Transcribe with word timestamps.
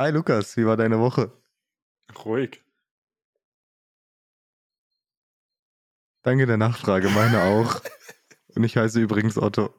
Hi 0.00 0.10
Lukas, 0.12 0.56
wie 0.56 0.64
war 0.64 0.78
deine 0.78 0.98
Woche? 0.98 1.30
Ruhig. 2.24 2.64
Danke 6.22 6.46
der 6.46 6.56
Nachfrage, 6.56 7.10
meine 7.10 7.42
auch. 7.42 7.82
Und 8.54 8.64
ich 8.64 8.78
heiße 8.78 8.98
übrigens 8.98 9.36
Otto. 9.36 9.74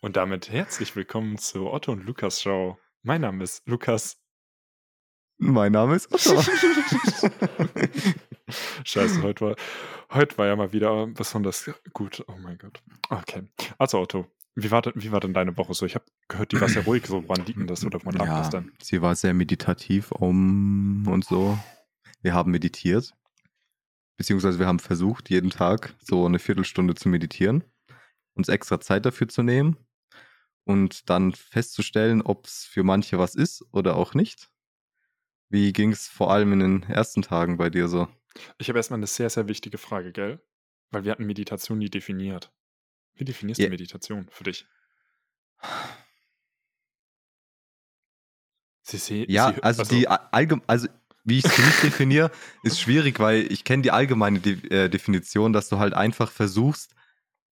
Und 0.00 0.16
damit 0.16 0.50
herzlich 0.50 0.96
willkommen 0.96 1.38
zur 1.38 1.72
Otto 1.72 1.92
und 1.92 2.04
Lukas 2.04 2.42
Show. 2.42 2.80
Mein 3.04 3.20
Name 3.20 3.44
ist 3.44 3.64
Lukas. 3.68 4.20
Mein 5.36 5.70
Name 5.70 5.94
ist 5.94 6.12
Otto. 6.12 6.42
Scheiße, 8.88 9.22
heute 9.22 9.44
war, 9.44 9.56
heute 10.14 10.38
war 10.38 10.46
ja 10.46 10.56
mal 10.56 10.72
wieder 10.72 11.08
besonders 11.08 11.70
gut. 11.92 12.24
Oh 12.26 12.36
mein 12.40 12.56
Gott. 12.56 12.82
Okay. 13.10 13.42
Also 13.76 14.00
Otto, 14.00 14.26
wie 14.54 14.70
war, 14.70 14.80
denn, 14.80 14.94
wie 14.96 15.12
war 15.12 15.20
denn 15.20 15.34
deine 15.34 15.54
Woche 15.58 15.74
so? 15.74 15.84
Ich 15.84 15.94
habe 15.94 16.06
gehört, 16.26 16.52
die 16.52 16.60
war 16.60 16.70
sehr 16.70 16.84
ruhig. 16.86 17.06
So, 17.06 17.22
wann 17.28 17.44
liegt 17.44 17.58
denn 17.58 17.66
das 17.66 17.84
oder 17.84 18.00
wann 18.04 18.14
lag 18.14 18.24
ja, 18.26 18.38
das 18.38 18.48
denn? 18.48 18.72
sie 18.80 19.02
war 19.02 19.14
sehr 19.14 19.34
meditativ 19.34 20.10
um 20.12 21.06
und 21.06 21.26
so. 21.26 21.58
Wir 22.22 22.32
haben 22.32 22.50
meditiert. 22.50 23.12
Beziehungsweise 24.16 24.58
wir 24.58 24.66
haben 24.66 24.78
versucht, 24.78 25.28
jeden 25.28 25.50
Tag 25.50 25.94
so 26.00 26.24
eine 26.24 26.38
Viertelstunde 26.38 26.94
zu 26.94 27.10
meditieren. 27.10 27.64
Uns 28.36 28.48
extra 28.48 28.80
Zeit 28.80 29.04
dafür 29.04 29.28
zu 29.28 29.42
nehmen. 29.42 29.76
Und 30.64 31.10
dann 31.10 31.32
festzustellen, 31.32 32.22
ob 32.22 32.46
es 32.46 32.64
für 32.64 32.84
manche 32.84 33.18
was 33.18 33.34
ist 33.34 33.66
oder 33.70 33.96
auch 33.96 34.14
nicht. 34.14 34.48
Wie 35.50 35.74
ging 35.74 35.92
es 35.92 36.08
vor 36.08 36.32
allem 36.32 36.54
in 36.54 36.60
den 36.60 36.82
ersten 36.84 37.20
Tagen 37.20 37.58
bei 37.58 37.68
dir 37.68 37.88
so? 37.88 38.08
Ich 38.58 38.68
habe 38.68 38.78
erstmal 38.78 38.98
eine 38.98 39.06
sehr, 39.06 39.30
sehr 39.30 39.48
wichtige 39.48 39.78
Frage, 39.78 40.12
gell? 40.12 40.40
Weil 40.90 41.04
wir 41.04 41.12
hatten 41.12 41.26
Meditation 41.26 41.78
nie 41.78 41.90
definiert. 41.90 42.52
Wie 43.14 43.24
definierst 43.24 43.60
Ja. 43.60 43.66
du 43.66 43.70
Meditation 43.70 44.28
für 44.30 44.44
dich? 44.44 44.66
Sie 48.82 48.96
sehen. 48.96 49.26
Ja, 49.28 49.52
sie, 49.52 49.62
also, 49.62 49.82
die 49.84 50.08
allgemein, 50.08 50.64
also 50.66 50.88
wie 51.24 51.38
ich 51.38 51.44
es 51.44 51.52
für 51.52 51.62
mich 51.62 51.80
definiere, 51.80 52.30
ist 52.62 52.80
schwierig, 52.80 53.20
weil 53.20 53.52
ich 53.52 53.64
kenne 53.64 53.82
die 53.82 53.90
allgemeine 53.90 54.40
De 54.40 54.66
äh, 54.70 54.88
Definition, 54.88 55.52
dass 55.52 55.68
du 55.68 55.78
halt 55.78 55.92
einfach 55.92 56.30
versuchst, 56.30 56.94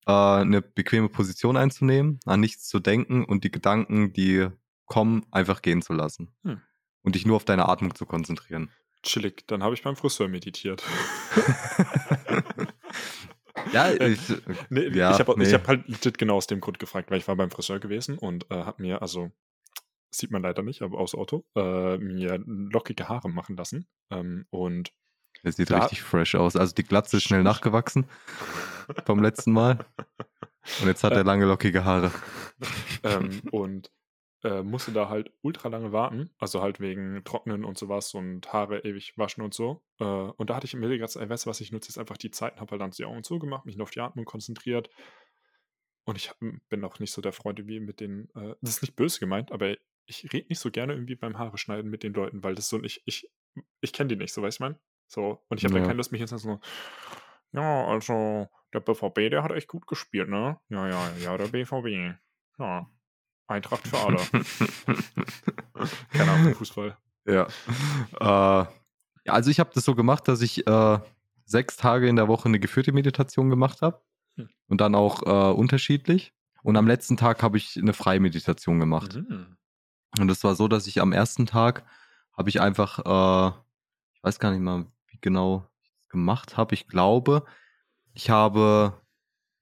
äh, 0.06 0.12
eine 0.12 0.62
bequeme 0.62 1.09
Position 1.09 1.56
einzunehmen, 1.56 2.21
an 2.25 2.41
nichts 2.41 2.69
zu 2.69 2.78
denken 2.81 3.25
und 3.25 3.45
die 3.45 3.50
Gedanken, 3.50 4.12
die 4.12 4.48
kommen, 4.87 5.27
einfach 5.31 5.62
gehen 5.62 5.83
zu 5.83 5.93
lassen. 5.93 6.34
Hm. 6.43 6.62
Und 7.03 7.15
dich 7.15 7.27
nur 7.27 7.37
auf 7.37 7.45
deine 7.45 7.69
Atmung 7.69 7.95
zu 7.95 8.06
konzentrieren. 8.06 8.71
Chillig, 9.07 9.47
dann 9.47 9.62
habe 9.62 9.75
ich 9.75 9.83
beim 9.83 9.97
Friseur 9.97 10.29
meditiert. 10.29 10.83
ja, 13.73 13.87
Äh, 13.89 14.09
ich, 14.11 14.21
Nee, 14.71 14.89
Ja, 14.89 15.12
ich 15.12 15.19
habe 15.21 15.35
nee. 15.39 15.53
hab 15.53 15.67
halt 15.69 15.89
legit 15.89 16.19
genau 16.19 16.37
aus 16.37 16.47
dem 16.47 16.61
Grund 16.61 16.79
gefragt, 16.79 17.11
weil 17.11 17.19
ich 17.19 17.29
war 17.29 17.37
beim 17.37 17.51
Friseur 17.51 17.79
gewesen 17.81 18.19
und 18.19 18.51
äh, 18.51 18.55
habe 18.57 18.83
mir, 18.83 19.03
also 19.03 19.31
sieht 20.11 20.31
man 20.31 20.43
leider 20.43 20.62
nicht, 20.62 20.83
aber 20.83 20.99
aus 20.99 21.15
Auto, 21.15 21.45
äh, 21.57 21.99
mir 21.99 22.39
lockige 22.47 23.09
Haare 23.09 23.29
machen 23.29 23.57
lassen. 23.57 23.87
Ähm, 24.11 24.47
und 24.51 24.93
das 25.43 25.57
sieht 25.57 25.71
Da- 25.71 25.79
richtig 25.81 26.03
fresh 26.03 26.34
aus. 26.34 26.57
Also 26.57 26.75
die 26.75 26.84
Glatze 26.84 27.19
ist 27.19 27.25
schnell 27.25 27.43
nachgewachsen 27.43 28.07
vom 29.05 29.23
letzten 29.23 29.53
Mal. 29.53 29.84
Und 30.81 30.89
jetzt 30.89 31.05
hat 31.05 31.12
er 31.12 31.23
lange, 31.25 31.45
lockige 31.45 31.84
Haare. 31.84 32.11
ähm, 33.05 33.43
und 33.53 33.91
äh, 34.47 34.63
musste 34.63 34.93
da 34.93 35.09
halt 35.09 35.33
ultra 35.43 35.69
lange 35.69 35.93
warten, 35.93 36.31
also 36.39 36.63
halt 36.63 36.81
wegen 36.81 37.23
Trocknen 37.25 37.65
und 37.65 37.77
sowas 37.77 38.15
und 38.15 38.53
Haare 38.53 38.81
ewig 38.85 39.17
waschen 39.19 39.43
und 39.43 39.53
so. 39.55 39.83
Äh, 39.99 40.05
und 40.05 40.49
da 40.51 40.57
hatte 40.57 40.67
ich 40.67 40.75
mir 40.75 40.89
gesagt, 40.99 41.23
ey, 41.23 41.29
weißt 41.29 41.47
du 41.47 41.51
was, 41.51 41.61
ich 41.61 41.73
nutze 41.73 41.89
jetzt 41.89 41.99
einfach 41.99 42.17
die 42.17 42.31
Zeit 42.31 42.55
und 42.55 42.61
habe 42.61 42.71
halt 42.73 42.81
dann 42.81 42.91
die 42.93 43.05
Augen 43.05 43.25
zugemacht, 43.25 43.67
mich 43.67 43.77
nur 43.77 43.85
auf 43.85 43.91
die 43.91 44.01
Atmung 44.01 44.25
konzentriert. 44.25 44.89
Und 46.05 46.17
ich 46.17 46.31
hab, 46.31 46.39
bin 46.69 46.85
auch 46.85 47.01
nicht 47.01 47.13
so 47.13 47.21
der 47.21 47.33
Freund 47.33 47.67
wie 47.67 47.81
mit 47.81 48.01
den, 48.01 48.29
äh, 48.37 48.55
das 48.61 48.77
ist 48.77 48.83
nicht 48.83 48.97
böse 48.97 49.19
gemeint, 49.19 49.51
aber 49.53 49.77
ich 50.07 50.33
rede 50.33 50.49
nicht 50.49 50.61
so 50.61 50.71
gerne 50.71 50.93
irgendwie 50.93 51.17
beim 51.17 51.37
Haare 51.39 51.59
schneiden 51.59 51.91
mit 51.91 52.05
den 52.05 52.15
Leuten, 52.15 52.45
weil 52.45 52.55
das 52.55 52.69
so, 52.69 52.81
ich, 52.83 53.03
ich, 53.06 53.29
ich 53.81 53.93
kenne 53.93 54.09
die 54.09 54.17
nicht, 54.17 54.33
so 54.33 54.41
weißt 54.43 54.61
du, 54.61 54.65
mein? 54.65 54.79
So, 55.09 55.45
und 55.49 55.59
ich 55.59 55.65
habe 55.65 55.75
Ja. 55.75 55.81
da 55.81 55.87
keine 55.87 55.97
Lust, 55.97 56.12
mich 56.12 56.21
jetzt 56.21 56.31
so, 56.31 56.61
ja, 57.53 57.87
also, 57.87 58.49
der 58.73 58.81
BVB, 58.81 59.31
der 59.31 59.43
hat 59.43 59.51
echt 59.53 59.69
gut 59.69 59.87
gespielt, 59.87 60.29
ne? 60.29 60.61
Ja, 60.69 60.89
ja, 60.89 61.17
ja, 61.23 61.37
der 61.37 61.49
BVB. 61.49 62.17
Ja. 62.59 62.89
Eintracht 63.47 63.87
für 63.87 63.99
alle. 63.99 64.19
Keine 66.12 66.33
Ahnung, 66.33 66.55
Fußball. 66.55 66.97
Ja. 67.29 67.49
Äh, 68.21 68.67
also 69.27 69.51
ich 69.51 69.59
habe 69.59 69.73
das 69.75 69.84
so 69.84 69.97
gemacht, 69.97 70.29
dass 70.29 70.43
ich 70.43 70.65
äh, 70.65 70.99
sechs 71.45 71.77
Tage 71.77 72.09
in 72.09 72.15
der 72.15 72.29
Woche 72.29 72.49
eine 72.49 72.61
geführte 72.61 72.93
Meditation 72.93 73.51
gemacht 73.51 73.83
habe. 73.83 74.01
Hm. 74.37 74.49
Und 74.69 74.81
dann 74.81 74.95
auch 74.95 75.23
äh, 75.23 75.53
unterschiedlich. 75.53 76.37
Und 76.67 76.77
am 76.77 76.89
letzten 76.89 77.17
Tag 77.17 77.43
habe 77.43 77.56
ich 77.59 77.77
eine 77.77 77.93
freie 77.93 78.19
Meditation 78.19 78.81
gemacht. 78.81 79.15
Mhm. 79.15 79.56
Und 80.19 80.31
es 80.31 80.43
war 80.43 80.56
so, 80.56 80.67
dass 80.67 80.89
ich 80.89 81.01
am 81.01 81.12
ersten 81.12 81.47
Tag 81.47 81.85
habe 82.33 82.49
ich 82.49 82.61
einfach, 82.61 82.99
äh, 82.99 83.56
ich 84.15 84.23
weiß 84.25 84.41
gar 84.41 84.51
nicht 84.51 84.62
mal, 84.62 84.87
wie 85.06 85.19
genau 85.21 85.69
ich 85.83 85.91
es 85.91 86.09
gemacht 86.09 86.56
habe. 86.56 86.75
Ich 86.75 86.89
glaube, 86.89 87.45
ich 88.15 88.31
habe 88.31 89.01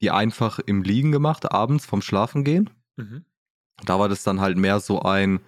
die 0.00 0.10
einfach 0.10 0.58
im 0.60 0.82
Liegen 0.82 1.12
gemacht, 1.12 1.52
abends 1.52 1.84
vom 1.84 2.00
Schlafengehen. 2.00 2.70
Mhm. 2.96 3.26
Da 3.84 3.98
war 3.98 4.08
das 4.08 4.22
dann 4.22 4.40
halt 4.40 4.56
mehr 4.56 4.80
so 4.80 5.02
ein, 5.02 5.40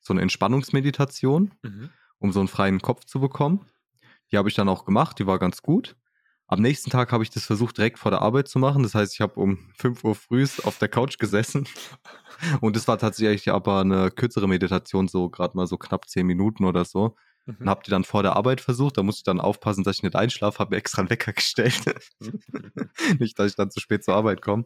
so 0.00 0.12
eine 0.12 0.22
Entspannungsmeditation 0.22 1.52
Mhm. 1.62 1.90
um 2.18 2.32
so 2.32 2.40
einen 2.40 2.48
freien 2.48 2.80
Kopf 2.80 3.04
zu 3.04 3.20
bekommen. 3.20 3.66
Die 4.30 4.38
habe 4.38 4.48
ich 4.48 4.54
dann 4.54 4.68
auch 4.68 4.84
gemacht, 4.84 5.18
die 5.18 5.26
war 5.26 5.38
ganz 5.38 5.62
gut. 5.62 5.96
Am 6.46 6.60
nächsten 6.60 6.90
Tag 6.90 7.12
habe 7.12 7.22
ich 7.24 7.30
das 7.30 7.44
versucht, 7.46 7.78
direkt 7.78 7.98
vor 7.98 8.10
der 8.10 8.22
Arbeit 8.22 8.46
zu 8.48 8.58
machen. 8.58 8.82
Das 8.82 8.94
heißt, 8.94 9.14
ich 9.14 9.20
habe 9.20 9.40
um 9.40 9.58
5 9.78 10.04
Uhr 10.04 10.14
früh 10.14 10.46
auf 10.64 10.78
der 10.78 10.88
Couch 10.88 11.18
gesessen. 11.18 11.66
Und 12.60 12.76
es 12.76 12.88
war 12.88 12.98
tatsächlich 12.98 13.50
aber 13.50 13.80
eine 13.80 14.10
kürzere 14.10 14.48
Meditation, 14.48 15.08
so 15.08 15.30
gerade 15.30 15.56
mal 15.56 15.66
so 15.66 15.78
knapp 15.78 16.08
10 16.08 16.26
Minuten 16.26 16.64
oder 16.64 16.84
so. 16.84 17.16
Und 17.46 17.60
Mhm. 17.60 17.68
habe 17.68 17.82
die 17.84 17.90
dann 17.90 18.04
vor 18.04 18.22
der 18.22 18.36
Arbeit 18.36 18.60
versucht. 18.60 18.98
Da 18.98 19.02
musste 19.02 19.20
ich 19.20 19.24
dann 19.24 19.40
aufpassen, 19.40 19.82
dass 19.84 19.96
ich 19.96 20.02
nicht 20.02 20.14
einschlafe, 20.16 20.58
habe 20.58 20.76
extra 20.76 21.00
einen 21.00 21.10
Wecker 21.10 21.32
gestellt. 21.32 21.82
nicht, 23.18 23.38
dass 23.38 23.50
ich 23.50 23.56
dann 23.56 23.70
zu 23.70 23.80
spät 23.80 24.04
zur 24.04 24.14
Arbeit 24.14 24.42
komme. 24.42 24.64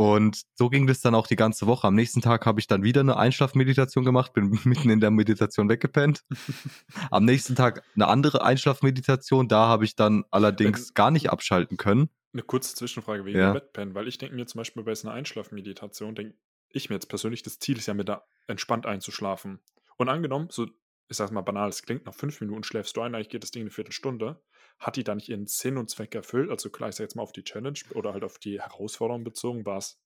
Und 0.00 0.44
so 0.54 0.70
ging 0.70 0.86
das 0.86 1.02
dann 1.02 1.14
auch 1.14 1.26
die 1.26 1.36
ganze 1.36 1.66
Woche. 1.66 1.86
Am 1.86 1.94
nächsten 1.94 2.22
Tag 2.22 2.46
habe 2.46 2.58
ich 2.58 2.66
dann 2.66 2.82
wieder 2.82 3.02
eine 3.02 3.18
Einschlafmeditation 3.18 4.02
gemacht, 4.02 4.32
bin 4.32 4.48
mitten 4.64 4.88
in 4.88 4.98
der 4.98 5.10
Meditation 5.10 5.68
weggepennt. 5.68 6.24
Am 7.10 7.26
nächsten 7.26 7.54
Tag 7.54 7.84
eine 7.94 8.08
andere 8.08 8.42
Einschlafmeditation. 8.42 9.46
Da 9.46 9.66
habe 9.66 9.84
ich 9.84 9.96
dann 9.96 10.24
allerdings 10.30 10.94
gar 10.94 11.10
nicht 11.10 11.28
abschalten 11.28 11.76
können. 11.76 12.08
Eine 12.32 12.40
kurze 12.44 12.74
Zwischenfrage 12.76 13.26
wegen 13.26 13.38
Ja. 13.38 13.50
dem 13.50 13.52
Bettpennen, 13.52 13.94
weil 13.94 14.08
ich 14.08 14.16
denke 14.16 14.36
mir 14.36 14.46
zum 14.46 14.60
Beispiel 14.60 14.82
bei 14.84 14.94
so 14.94 15.06
einer 15.06 15.18
Einschlafmeditation, 15.18 16.14
denke 16.14 16.34
ich 16.70 16.88
mir 16.88 16.96
jetzt 16.96 17.10
persönlich, 17.10 17.42
das 17.42 17.58
Ziel 17.58 17.76
ist 17.76 17.84
ja, 17.84 17.92
mit 17.92 18.08
da 18.08 18.24
entspannt 18.46 18.86
einzuschlafen. 18.86 19.60
Und 19.98 20.08
angenommen, 20.08 20.48
so, 20.50 20.66
ich 21.08 21.18
sag's 21.18 21.30
mal 21.30 21.42
banal, 21.42 21.68
es 21.68 21.82
klingt, 21.82 22.06
nach 22.06 22.14
fünf 22.14 22.40
Minuten 22.40 22.62
schläfst 22.64 22.96
du 22.96 23.02
ein, 23.02 23.14
eigentlich 23.14 23.28
geht 23.28 23.42
das 23.42 23.50
Ding 23.50 23.64
eine 23.64 23.70
Viertelstunde. 23.70 24.40
Hat 24.80 24.96
die 24.96 25.04
da 25.04 25.14
nicht 25.14 25.28
ihren 25.28 25.46
Sinn 25.46 25.76
und 25.76 25.90
Zweck 25.90 26.14
erfüllt? 26.14 26.50
Also 26.50 26.70
klar, 26.70 26.88
ich 26.88 26.98
jetzt 26.98 27.14
mal 27.14 27.22
auf 27.22 27.32
die 27.32 27.44
Challenge 27.44 27.78
oder 27.94 28.12
halt 28.12 28.24
auf 28.24 28.38
die 28.38 28.60
Herausforderung 28.60 29.22
bezogen, 29.22 29.66
war 29.66 29.78
es 29.78 30.00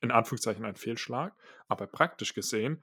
in 0.00 0.10
Anführungszeichen 0.10 0.64
ein 0.64 0.76
Fehlschlag. 0.76 1.34
Aber 1.68 1.86
praktisch 1.86 2.34
gesehen 2.34 2.82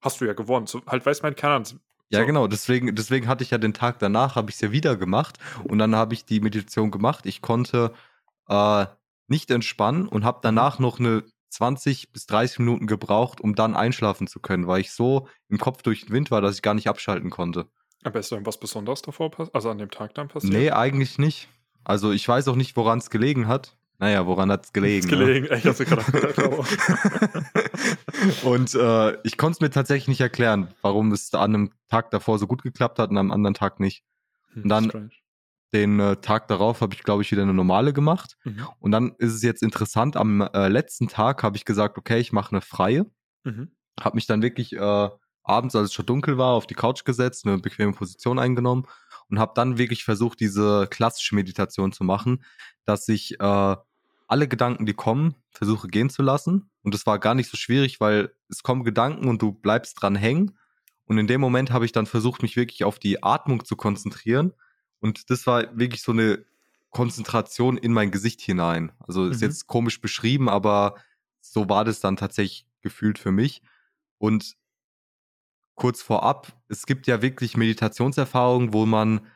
hast 0.00 0.20
du 0.20 0.24
ja 0.24 0.32
gewonnen. 0.32 0.66
So, 0.66 0.80
halt 0.86 1.04
weiß 1.04 1.22
mein 1.22 1.34
Kern. 1.34 1.64
Ja, 2.10 2.24
genau. 2.24 2.46
Deswegen, 2.46 2.94
deswegen 2.94 3.26
hatte 3.26 3.42
ich 3.42 3.50
ja 3.50 3.58
den 3.58 3.74
Tag 3.74 3.98
danach, 3.98 4.36
habe 4.36 4.50
ich 4.50 4.56
es 4.56 4.60
ja 4.60 4.70
wieder 4.70 4.96
gemacht. 4.96 5.38
Und 5.64 5.78
dann 5.78 5.96
habe 5.96 6.14
ich 6.14 6.24
die 6.24 6.40
Meditation 6.40 6.90
gemacht. 6.90 7.26
Ich 7.26 7.42
konnte 7.42 7.92
äh, 8.48 8.86
nicht 9.28 9.50
entspannen 9.50 10.06
und 10.06 10.24
habe 10.24 10.40
danach 10.42 10.78
noch 10.78 11.00
eine 11.00 11.24
20 11.48 12.12
bis 12.12 12.26
30 12.26 12.60
Minuten 12.60 12.86
gebraucht, 12.86 13.40
um 13.40 13.54
dann 13.54 13.74
einschlafen 13.74 14.26
zu 14.26 14.40
können, 14.40 14.66
weil 14.66 14.80
ich 14.80 14.92
so 14.92 15.28
im 15.48 15.58
Kopf 15.58 15.82
durch 15.82 16.06
den 16.06 16.12
Wind 16.12 16.30
war, 16.30 16.40
dass 16.40 16.54
ich 16.54 16.62
gar 16.62 16.74
nicht 16.74 16.88
abschalten 16.88 17.30
konnte. 17.30 17.66
Aber 18.04 18.18
ist 18.18 18.32
irgendwas 18.32 18.58
Besonderes 18.58 19.02
davor 19.02 19.30
passiert? 19.30 19.54
Also 19.54 19.70
an 19.70 19.78
dem 19.78 19.90
Tag 19.90 20.14
dann 20.14 20.28
passiert? 20.28 20.52
Nee, 20.52 20.70
eigentlich 20.70 21.18
nicht. 21.18 21.48
Also 21.84 22.12
ich 22.12 22.26
weiß 22.26 22.48
auch 22.48 22.56
nicht, 22.56 22.76
woran 22.76 22.98
es 22.98 23.10
gelegen 23.10 23.48
hat. 23.48 23.76
Naja, 23.98 24.26
woran 24.26 24.50
hat 24.50 24.64
es 24.64 24.72
gelegen? 24.72 25.08
Ne? 25.08 25.16
gelegen. 25.16 25.48
Ich 25.54 25.64
hab's 25.64 25.78
gerade 25.78 26.10
gedacht, 26.10 26.36
und 28.44 28.74
äh, 28.74 29.16
ich 29.22 29.36
konnte 29.36 29.56
es 29.56 29.60
mir 29.60 29.70
tatsächlich 29.70 30.08
nicht 30.08 30.20
erklären, 30.20 30.68
warum 30.82 31.12
es 31.12 31.32
an 31.34 31.54
einem 31.54 31.70
Tag 31.88 32.10
davor 32.10 32.38
so 32.38 32.46
gut 32.46 32.62
geklappt 32.62 32.98
hat 32.98 33.10
und 33.10 33.18
am 33.18 33.30
anderen 33.30 33.54
Tag 33.54 33.80
nicht. 33.80 34.04
Hm, 34.54 34.62
Und 34.64 34.68
dann- 34.68 34.84
strange. 34.90 35.10
Den 35.74 35.98
äh, 36.00 36.16
Tag 36.16 36.48
darauf 36.48 36.82
habe 36.82 36.92
ich, 36.94 37.02
glaube 37.02 37.22
ich, 37.22 37.32
wieder 37.32 37.40
eine 37.40 37.54
normale 37.54 37.94
gemacht. 37.94 38.36
Mhm. 38.44 38.66
Und 38.78 38.90
dann 38.90 39.14
ist 39.16 39.32
es 39.32 39.42
jetzt 39.42 39.62
interessant, 39.62 40.18
am 40.18 40.42
äh, 40.42 40.68
letzten 40.68 41.08
Tag 41.08 41.42
habe 41.42 41.56
ich 41.56 41.64
gesagt, 41.64 41.96
okay, 41.96 42.18
ich 42.18 42.30
mache 42.30 42.52
eine 42.52 42.60
freie. 42.60 43.06
Mhm. 43.44 43.70
Habe 43.98 44.16
mich 44.16 44.26
dann 44.26 44.42
wirklich 44.42 44.74
äh, 44.74 45.08
abends, 45.44 45.74
als 45.74 45.86
es 45.88 45.92
schon 45.94 46.06
dunkel 46.06 46.38
war, 46.38 46.52
auf 46.54 46.66
die 46.66 46.74
Couch 46.74 47.04
gesetzt, 47.04 47.46
eine 47.46 47.58
bequeme 47.58 47.92
Position 47.92 48.38
eingenommen 48.38 48.86
und 49.28 49.38
habe 49.38 49.52
dann 49.54 49.78
wirklich 49.78 50.04
versucht, 50.04 50.40
diese 50.40 50.86
klassische 50.90 51.34
Meditation 51.34 51.92
zu 51.92 52.04
machen, 52.04 52.44
dass 52.84 53.08
ich 53.08 53.40
äh, 53.40 53.76
alle 54.28 54.48
Gedanken, 54.48 54.86
die 54.86 54.94
kommen, 54.94 55.34
versuche 55.50 55.88
gehen 55.88 56.10
zu 56.10 56.22
lassen. 56.22 56.70
Und 56.82 56.94
das 56.94 57.06
war 57.06 57.18
gar 57.18 57.34
nicht 57.34 57.50
so 57.50 57.56
schwierig, 57.56 58.00
weil 58.00 58.32
es 58.48 58.62
kommen 58.62 58.84
Gedanken 58.84 59.28
und 59.28 59.42
du 59.42 59.52
bleibst 59.52 60.00
dran 60.00 60.16
hängen. 60.16 60.56
Und 61.04 61.18
in 61.18 61.26
dem 61.26 61.40
Moment 61.40 61.70
habe 61.70 61.84
ich 61.84 61.92
dann 61.92 62.06
versucht, 62.06 62.42
mich 62.42 62.56
wirklich 62.56 62.84
auf 62.84 62.98
die 62.98 63.22
Atmung 63.22 63.64
zu 63.64 63.76
konzentrieren. 63.76 64.52
Und 65.00 65.30
das 65.30 65.46
war 65.46 65.76
wirklich 65.76 66.02
so 66.02 66.12
eine 66.12 66.44
Konzentration 66.90 67.76
in 67.76 67.92
mein 67.92 68.10
Gesicht 68.10 68.40
hinein. 68.40 68.92
Also 69.00 69.26
ist 69.26 69.40
Mhm. 69.40 69.48
jetzt 69.48 69.66
komisch 69.66 70.00
beschrieben, 70.00 70.48
aber 70.48 70.94
so 71.40 71.68
war 71.68 71.84
das 71.84 72.00
dann 72.00 72.16
tatsächlich 72.16 72.66
gefühlt 72.80 73.18
für 73.18 73.32
mich. 73.32 73.62
Und 74.18 74.56
kurz 75.74 76.02
vorab, 76.02 76.52
es 76.68 76.86
gibt 76.86 77.06
ja 77.06 77.22
wirklich 77.22 77.56
Meditationserfahrungen, 77.56 78.72
wo 78.72 78.86
man 78.86 79.26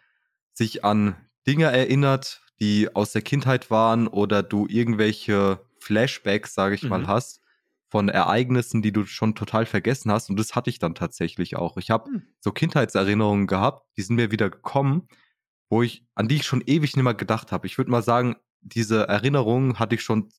sich 0.52 0.84
an 0.84 1.16
Dinge 1.46 1.66
erinnert, 1.66 2.42
die 2.60 2.94
aus 2.94 3.12
der 3.12 3.22
Kindheit 3.22 3.70
waren 3.70 4.08
oder 4.08 4.42
du 4.42 4.66
irgendwelche 4.68 5.60
Flashbacks, 5.80 6.54
sage 6.54 6.74
ich 6.74 6.82
mal, 6.84 7.00
Mhm. 7.02 7.06
hast 7.08 7.40
von 7.88 8.08
Ereignissen, 8.08 8.82
die 8.82 8.92
du 8.92 9.04
schon 9.06 9.34
total 9.34 9.64
vergessen 9.66 10.10
hast. 10.10 10.28
Und 10.30 10.38
das 10.38 10.54
hatte 10.56 10.70
ich 10.70 10.78
dann 10.78 10.94
tatsächlich 10.94 11.56
auch. 11.56 11.76
Ich 11.76 11.90
habe 11.90 12.10
Hm. 12.10 12.22
so 12.40 12.50
Kindheitserinnerungen 12.52 13.46
gehabt, 13.46 13.86
die 13.96 14.02
sind 14.02 14.16
mir 14.16 14.30
wieder 14.32 14.50
gekommen, 14.50 15.06
wo 15.68 15.82
ich, 15.82 16.04
an 16.14 16.28
die 16.28 16.36
ich 16.36 16.44
schon 16.46 16.62
ewig 16.62 16.96
nicht 16.96 17.04
mehr 17.04 17.14
gedacht 17.14 17.52
habe. 17.52 17.66
Ich 17.66 17.78
würde 17.78 17.90
mal 17.90 18.02
sagen, 18.02 18.36
diese 18.60 19.06
Erinnerungen 19.06 19.78
hatte 19.78 19.94
ich 19.94 20.02
schon 20.02 20.30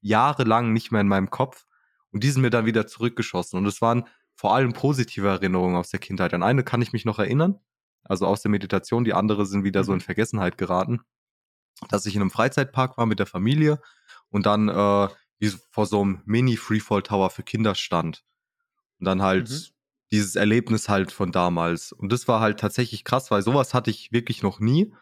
jahrelang 0.00 0.72
nicht 0.72 0.90
mehr 0.90 1.00
in 1.00 1.08
meinem 1.08 1.30
Kopf 1.30 1.66
und 2.10 2.24
die 2.24 2.30
sind 2.30 2.42
mir 2.42 2.50
dann 2.50 2.66
wieder 2.66 2.86
zurückgeschossen. 2.86 3.58
Und 3.58 3.66
es 3.66 3.80
waren 3.80 4.04
vor 4.36 4.54
allem 4.54 4.72
positive 4.74 5.28
Erinnerungen 5.28 5.76
aus 5.76 5.90
der 5.90 6.00
Kindheit. 6.00 6.34
An 6.34 6.42
eine 6.42 6.62
kann 6.62 6.82
ich 6.82 6.92
mich 6.92 7.04
noch 7.04 7.18
erinnern, 7.18 7.58
also 8.04 8.26
aus 8.26 8.42
der 8.42 8.50
Meditation, 8.50 9.04
die 9.04 9.14
andere 9.14 9.46
sind 9.46 9.64
wieder 9.64 9.82
so 9.84 9.92
Mhm. 9.92 9.96
in 9.96 10.00
Vergessenheit 10.02 10.58
geraten, 10.58 11.00
dass 11.88 12.06
ich 12.06 12.14
in 12.14 12.22
einem 12.22 12.30
Freizeitpark 12.30 12.96
war 12.98 13.06
mit 13.06 13.18
der 13.18 13.26
Familie 13.26 13.80
und 14.30 14.46
dann 14.46 14.68
äh, 14.68 15.08
vor 15.70 15.86
so 15.86 16.02
einem 16.02 16.22
Mini-Freefall 16.24 17.02
Tower 17.02 17.30
für 17.30 17.42
Kinder 17.42 17.74
stand. 17.74 18.24
Und 18.98 19.06
dann 19.06 19.22
halt 19.22 19.50
Mhm. 19.50 19.64
dieses 20.12 20.36
Erlebnis 20.36 20.88
halt 20.88 21.12
von 21.12 21.32
damals. 21.32 21.92
Und 21.92 22.12
das 22.12 22.28
war 22.28 22.40
halt 22.40 22.60
tatsächlich 22.60 23.04
krass, 23.04 23.30
weil 23.30 23.42
sowas 23.42 23.74
hatte 23.74 23.90
ich 23.90 24.12
wirklich 24.12 24.42
noch 24.42 24.60
nie. 24.60 24.94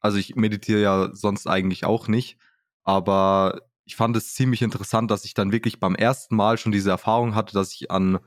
Also 0.00 0.18
ich 0.18 0.36
meditiere 0.36 0.82
ja 0.82 1.10
sonst 1.14 1.46
eigentlich 1.46 1.84
auch 1.84 2.08
nicht, 2.08 2.38
aber 2.82 3.62
ich 3.86 3.96
fand 3.96 4.16
es 4.16 4.34
ziemlich 4.34 4.62
interessant, 4.62 5.10
dass 5.10 5.24
ich 5.24 5.34
dann 5.34 5.52
wirklich 5.52 5.80
beim 5.80 5.94
ersten 5.94 6.36
Mal 6.36 6.58
schon 6.58 6.72
diese 6.72 6.90
Erfahrung 6.90 7.34
hatte, 7.34 7.54
dass 7.54 7.72
ich 7.74 7.90
an 7.90 8.18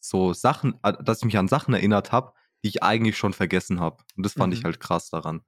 so 0.00 0.32
Sachen, 0.32 0.78
dass 1.02 1.18
ich 1.18 1.24
mich 1.24 1.38
an 1.38 1.48
Sachen 1.48 1.74
erinnert 1.74 2.12
habe, 2.12 2.32
die 2.64 2.68
ich 2.68 2.82
eigentlich 2.82 3.16
schon 3.16 3.32
vergessen 3.32 3.80
habe. 3.80 4.02
Und 4.16 4.24
das 4.24 4.34
fand 4.34 4.54
ich 4.54 4.60
Mhm. 4.60 4.64
halt 4.64 4.80
krass 4.80 5.10
daran. 5.10 5.42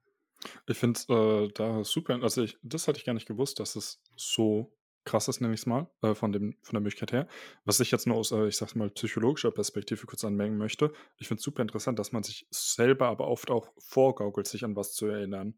Ich 0.67 0.77
finde 0.77 0.99
es 0.99 1.09
äh, 1.09 1.49
da 1.53 1.83
super. 1.83 2.21
Also 2.23 2.43
ich, 2.43 2.57
das 2.63 2.87
hatte 2.87 2.97
ich 2.99 3.05
gar 3.05 3.13
nicht 3.13 3.27
gewusst, 3.27 3.59
dass 3.59 3.75
es 3.75 4.01
so 4.15 4.75
krass 5.05 5.27
ist, 5.27 5.41
nenne 5.41 5.53
ich 5.53 5.61
es 5.61 5.65
mal, 5.65 5.89
äh, 6.01 6.13
von, 6.13 6.31
dem, 6.31 6.57
von 6.61 6.73
der 6.75 6.81
Möglichkeit 6.81 7.11
her. 7.11 7.27
Was 7.65 7.79
ich 7.79 7.91
jetzt 7.91 8.05
nur 8.07 8.17
aus, 8.17 8.31
äh, 8.31 8.47
ich 8.47 8.57
sag's 8.57 8.75
mal, 8.75 8.89
psychologischer 8.89 9.51
Perspektive 9.51 10.05
kurz 10.05 10.23
anmerken 10.23 10.57
möchte, 10.57 10.93
ich 11.17 11.27
finde 11.27 11.39
es 11.39 11.45
super 11.45 11.61
interessant, 11.61 11.99
dass 11.99 12.11
man 12.11 12.23
sich 12.23 12.47
selber 12.51 13.07
aber 13.07 13.27
oft 13.27 13.49
auch 13.49 13.71
vorgaukelt, 13.79 14.47
sich 14.47 14.63
an 14.63 14.75
was 14.75 14.93
zu 14.93 15.07
erinnern. 15.07 15.57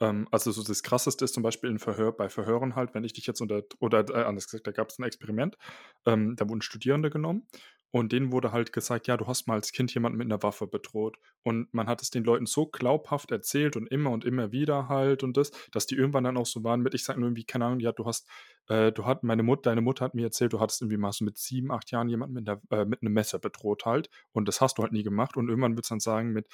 Ähm, 0.00 0.28
also 0.30 0.50
so 0.52 0.62
das 0.62 0.82
Krasseste 0.82 1.24
ist 1.24 1.34
zum 1.34 1.42
Beispiel 1.42 1.70
in 1.70 1.78
Verhör, 1.78 2.12
bei 2.12 2.28
Verhören 2.28 2.76
halt, 2.76 2.92
wenn 2.94 3.04
ich 3.04 3.12
dich 3.14 3.26
jetzt 3.26 3.40
unter, 3.40 3.62
oder 3.78 4.08
äh, 4.10 4.24
anders 4.24 4.46
gesagt, 4.46 4.66
da 4.66 4.72
gab 4.72 4.90
es 4.90 4.98
ein 4.98 5.04
Experiment, 5.04 5.56
ähm, 6.04 6.36
da 6.36 6.48
wurden 6.48 6.60
Studierende 6.60 7.08
genommen 7.10 7.46
und 7.90 8.12
denen 8.12 8.32
wurde 8.32 8.52
halt 8.52 8.72
gesagt, 8.72 9.06
ja, 9.06 9.16
du 9.16 9.26
hast 9.26 9.46
mal 9.46 9.54
als 9.54 9.72
Kind 9.72 9.92
jemanden 9.94 10.18
mit 10.18 10.26
einer 10.26 10.42
Waffe 10.42 10.66
bedroht. 10.66 11.16
Und 11.42 11.72
man 11.72 11.86
hat 11.86 12.02
es 12.02 12.10
den 12.10 12.24
Leuten 12.24 12.46
so 12.46 12.66
glaubhaft 12.66 13.30
erzählt 13.30 13.76
und 13.76 13.86
immer 13.86 14.10
und 14.10 14.24
immer 14.24 14.52
wieder 14.52 14.88
halt 14.88 15.22
und 15.22 15.36
das, 15.36 15.52
dass 15.72 15.86
die 15.86 15.94
irgendwann 15.94 16.24
dann 16.24 16.36
auch 16.36 16.46
so 16.46 16.64
waren 16.64 16.80
mit, 16.80 16.94
ich 16.94 17.04
sag 17.04 17.16
nur 17.16 17.28
irgendwie, 17.28 17.44
keine 17.44 17.66
Ahnung, 17.66 17.80
ja, 17.80 17.92
du 17.92 18.04
hast, 18.04 18.28
äh, 18.68 18.92
du 18.92 19.04
hat, 19.04 19.22
meine 19.22 19.42
Mutter, 19.42 19.70
deine 19.70 19.80
Mutter 19.80 20.04
hat 20.04 20.14
mir 20.14 20.26
erzählt, 20.26 20.52
du 20.52 20.60
hattest 20.60 20.82
irgendwie 20.82 20.98
mal 20.98 21.12
so 21.12 21.24
mit 21.24 21.38
sieben, 21.38 21.70
acht 21.70 21.90
Jahren 21.90 22.08
jemanden 22.08 22.34
mit, 22.34 22.48
einer, 22.48 22.60
äh, 22.70 22.84
mit 22.84 23.02
einem 23.02 23.12
Messer 23.12 23.38
bedroht 23.38 23.84
halt. 23.86 24.10
Und 24.32 24.48
das 24.48 24.60
hast 24.60 24.78
du 24.78 24.82
halt 24.82 24.92
nie 24.92 25.04
gemacht. 25.04 25.36
Und 25.36 25.48
irgendwann 25.48 25.76
wird 25.76 25.84
es 25.84 25.90
dann 25.90 26.00
sagen 26.00 26.32
mit, 26.32 26.46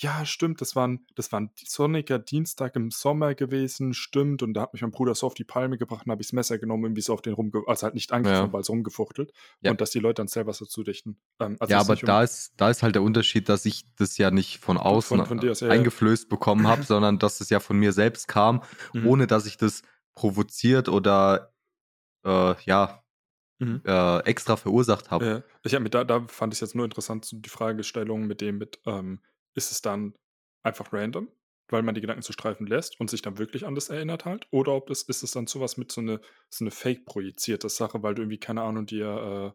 ja, 0.00 0.24
stimmt, 0.24 0.60
das 0.60 0.76
war 0.76 0.86
ein, 0.86 1.04
das 1.16 1.32
war 1.32 1.40
ein 1.40 1.50
sonniger 1.56 2.20
Dienstag 2.20 2.76
im 2.76 2.90
Sommer 2.92 3.34
gewesen, 3.34 3.94
stimmt. 3.94 4.42
Und 4.44 4.54
da 4.54 4.62
hat 4.62 4.72
mich 4.72 4.82
mein 4.82 4.92
Bruder 4.92 5.14
so 5.16 5.26
auf 5.26 5.34
die 5.34 5.42
Palme 5.44 5.76
gebracht 5.76 6.06
und 6.06 6.12
habe 6.12 6.22
ich 6.22 6.28
das 6.28 6.32
Messer 6.32 6.58
genommen, 6.58 6.84
irgendwie 6.84 7.02
so 7.02 7.12
auf 7.14 7.20
den 7.22 7.32
rumge... 7.32 7.62
Also 7.66 7.82
halt 7.84 7.94
nicht 7.94 8.12
angegriffen, 8.12 8.42
Ja. 8.42 8.44
aber 8.44 8.62
so 8.62 8.72
rumgefuchtelt. 8.74 9.32
Ja. 9.60 9.72
Und 9.72 9.80
dass 9.80 9.90
die 9.90 9.98
Leute 9.98 10.14
dann 10.20 10.28
selber 10.28 10.52
so 10.52 10.66
zudichten. 10.66 11.18
Ähm, 11.40 11.56
also 11.58 11.72
ja, 11.72 11.80
es 11.80 11.88
aber 11.90 11.98
um- 12.00 12.06
da 12.06 12.22
ist, 12.22 12.52
da 12.56 12.70
ist 12.70 12.82
halt 12.84 12.94
der 12.94 13.02
Unterschied, 13.02 13.48
dass 13.48 13.64
ich 13.66 13.86
das 13.96 14.16
ja 14.18 14.30
nicht 14.30 14.58
von 14.60 14.76
außen 14.78 15.16
von, 15.18 15.26
von 15.26 15.38
dir 15.40 15.52
ja, 15.52 15.68
eingeflößt 15.68 16.28
bekommen 16.28 16.68
habe, 16.68 16.82
sondern 16.84 17.18
dass 17.18 17.40
es 17.40 17.50
ja 17.50 17.58
von 17.58 17.76
mir 17.76 17.92
selbst 17.92 18.28
kam, 18.28 18.62
Mhm. 18.92 19.06
ohne 19.06 19.26
dass 19.26 19.46
ich 19.46 19.56
das 19.56 19.82
provoziert 20.14 20.88
oder 20.88 21.52
äh, 22.24 22.54
ja 22.64 23.02
Mhm. 23.60 23.82
äh, 23.84 24.18
extra 24.20 24.56
verursacht 24.56 25.10
habe. 25.10 25.26
Ja, 25.26 25.42
ich 25.64 25.74
hab 25.74 25.82
mir 25.82 25.90
da, 25.90 26.04
da 26.04 26.24
fand 26.28 26.54
ich 26.54 26.60
jetzt 26.60 26.76
nur 26.76 26.84
interessant, 26.84 27.28
die 27.32 27.48
Fragestellung 27.48 28.28
mit 28.28 28.40
dem 28.40 28.58
mit, 28.58 28.78
ähm, 28.86 29.18
ist 29.54 29.72
es 29.72 29.82
dann 29.82 30.14
einfach 30.62 30.92
random, 30.92 31.28
weil 31.68 31.82
man 31.82 31.94
die 31.94 32.00
Gedanken 32.00 32.22
zu 32.22 32.32
streifen 32.32 32.66
lässt 32.66 32.98
und 33.00 33.10
sich 33.10 33.22
dann 33.22 33.38
wirklich 33.38 33.66
an 33.66 33.74
das 33.74 33.88
erinnert 33.88 34.24
halt? 34.24 34.46
Oder 34.50 34.72
ob 34.72 34.90
es, 34.90 35.02
ist 35.02 35.22
es 35.22 35.32
dann 35.32 35.46
sowas 35.46 35.76
mit 35.76 35.92
so 35.92 36.00
eine, 36.00 36.20
so 36.50 36.64
eine 36.64 36.70
fake-projizierte 36.70 37.68
Sache, 37.68 38.02
weil 38.02 38.14
du 38.14 38.22
irgendwie, 38.22 38.38
keine 38.38 38.62
Ahnung, 38.62 38.86
dir 38.86 39.54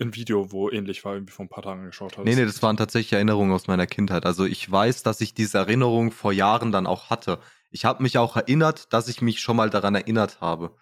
äh, 0.00 0.02
ein 0.02 0.14
Video, 0.14 0.52
wo 0.52 0.70
ähnlich 0.70 1.04
war, 1.04 1.14
irgendwie 1.14 1.32
vor 1.32 1.44
ein 1.44 1.48
paar 1.48 1.62
Tagen 1.62 1.84
geschaut 1.84 2.16
hast? 2.16 2.24
Nee, 2.24 2.34
nee, 2.34 2.44
das 2.44 2.62
waren 2.62 2.76
tatsächlich 2.76 3.12
Erinnerungen 3.12 3.52
aus 3.52 3.66
meiner 3.66 3.86
Kindheit. 3.86 4.26
Also 4.26 4.44
ich 4.44 4.70
weiß, 4.70 5.02
dass 5.02 5.20
ich 5.20 5.34
diese 5.34 5.58
Erinnerung 5.58 6.10
vor 6.10 6.32
Jahren 6.32 6.72
dann 6.72 6.86
auch 6.86 7.10
hatte. 7.10 7.38
Ich 7.70 7.84
habe 7.84 8.02
mich 8.02 8.18
auch 8.18 8.36
erinnert, 8.36 8.92
dass 8.92 9.08
ich 9.08 9.22
mich 9.22 9.40
schon 9.40 9.56
mal 9.56 9.70
daran 9.70 9.94
erinnert 9.94 10.40
habe. 10.40 10.76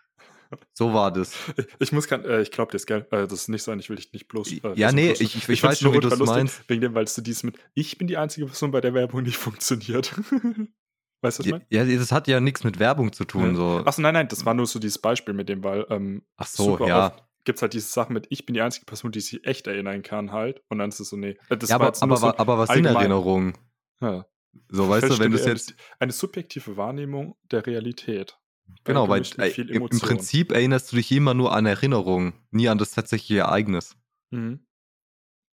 So 0.73 0.93
war 0.93 1.12
das. 1.12 1.35
Ich, 1.79 1.93
muss 1.93 2.06
kann, 2.08 2.25
äh, 2.25 2.41
ich 2.43 2.50
glaube 2.50 2.70
dir 2.73 2.76
das, 2.76 2.87
gell? 2.87 3.06
Äh, 3.11 3.26
das 3.26 3.32
ist 3.35 3.49
nicht 3.49 3.62
sein, 3.62 3.79
ich 3.79 3.88
will 3.88 3.97
dich 3.97 4.12
nicht 4.12 4.29
bloß. 4.29 4.52
Äh, 4.52 4.61
Ja, 4.75 4.91
nee, 4.93 5.11
bloß- 5.12 5.20
ich- 5.20 5.37
ich- 5.37 5.49
ich 5.49 5.62
weiß 5.62 5.82
nur 5.82 5.93
wie 5.93 5.97
ultra 5.99 6.11
lustig, 6.17 6.26
meinst. 6.26 6.69
Wegen 6.69 6.81
dem, 6.81 6.94
weil 6.94 7.05
du 7.05 7.20
dies 7.23 7.43
mit, 7.43 7.56
ich 7.75 7.99
bin 7.99 8.08
die 8.08 8.17
einzige 8.17 8.47
Person, 8.47 8.70
bei 8.70 8.81
der 8.81 8.94
Werbung 8.94 9.23
nicht 9.23 9.37
funktioniert. 9.38 10.12
weißt 11.23 11.38
du, 11.38 11.43
was 11.43 11.47
ich 11.47 11.52
meine? 11.52 11.67
Ja, 11.70 11.85
das 11.85 12.12
hat 12.12 12.26
ja 12.29 12.41
nichts 12.41 12.64
mit 12.64 12.79
Werbung 12.79 13.12
zu 13.12 13.25
tun. 13.25 13.50
Ja. 13.50 13.55
So. 13.55 13.82
Achso, 13.85 14.02
nein, 14.02 14.14
nein, 14.14 14.29
das 14.29 14.44
war 14.44 14.55
nur 14.55 14.67
so 14.67 14.79
dieses 14.79 14.99
Beispiel 14.99 15.35
mit 15.35 15.49
dem, 15.49 15.62
weil 15.62 15.87
ähm, 15.91 16.23
Ach 16.37 16.47
so, 16.47 16.79
ja. 16.87 17.14
gibt 17.44 17.58
es 17.58 17.62
halt 17.62 17.73
diese 17.75 17.88
Sachen 17.88 18.14
mit, 18.14 18.26
ich 18.31 18.47
bin 18.47 18.55
die 18.55 18.61
einzige 18.62 18.87
Person, 18.87 19.12
die 19.12 19.20
sich 19.20 19.44
echt 19.47 19.67
erinnern 19.67 20.02
kann 20.02 20.32
halt. 20.32 20.62
Und 20.69 20.79
dann 20.79 20.88
ist 20.91 20.99
es 21.00 21.11
so, 21.11 21.17
nee. 21.17 21.37
äh, 21.49 21.56
Das 21.56 21.70
ja, 21.70 21.76
aber, 21.76 21.93
aber, 22.00 22.17
so 22.17 22.26
aber 22.37 22.58
was 22.58 22.70
sind. 22.70 22.87
Erinnerungen? 22.87 23.56
Ja. 24.00 24.26
So, 24.69 24.88
weißt 24.88 25.08
du, 25.11 25.19
wenn 25.20 25.31
du 25.31 25.38
es 25.38 25.44
jetzt. 25.47 25.75
Eine 26.00 26.11
subjektive 26.12 26.76
Wahrnehmung 26.76 27.37
der 27.52 27.64
Realität. 27.67 28.37
Genau, 28.85 29.09
weil 29.09 29.23
äh, 29.23 29.51
viel 29.51 29.71
im. 29.71 29.89
Prinzip 29.89 30.53
erinnerst 30.53 30.93
du 30.93 30.97
dich 30.97 31.11
immer 31.13 31.35
nur 31.35 31.53
an 31.53 31.67
Erinnerungen, 31.67 32.33
nie 32.51 32.69
an 32.69 32.79
das 32.79 32.93
tatsächliche 32.93 33.41
Ereignis. 33.41 33.97
Mhm. 34.31 34.67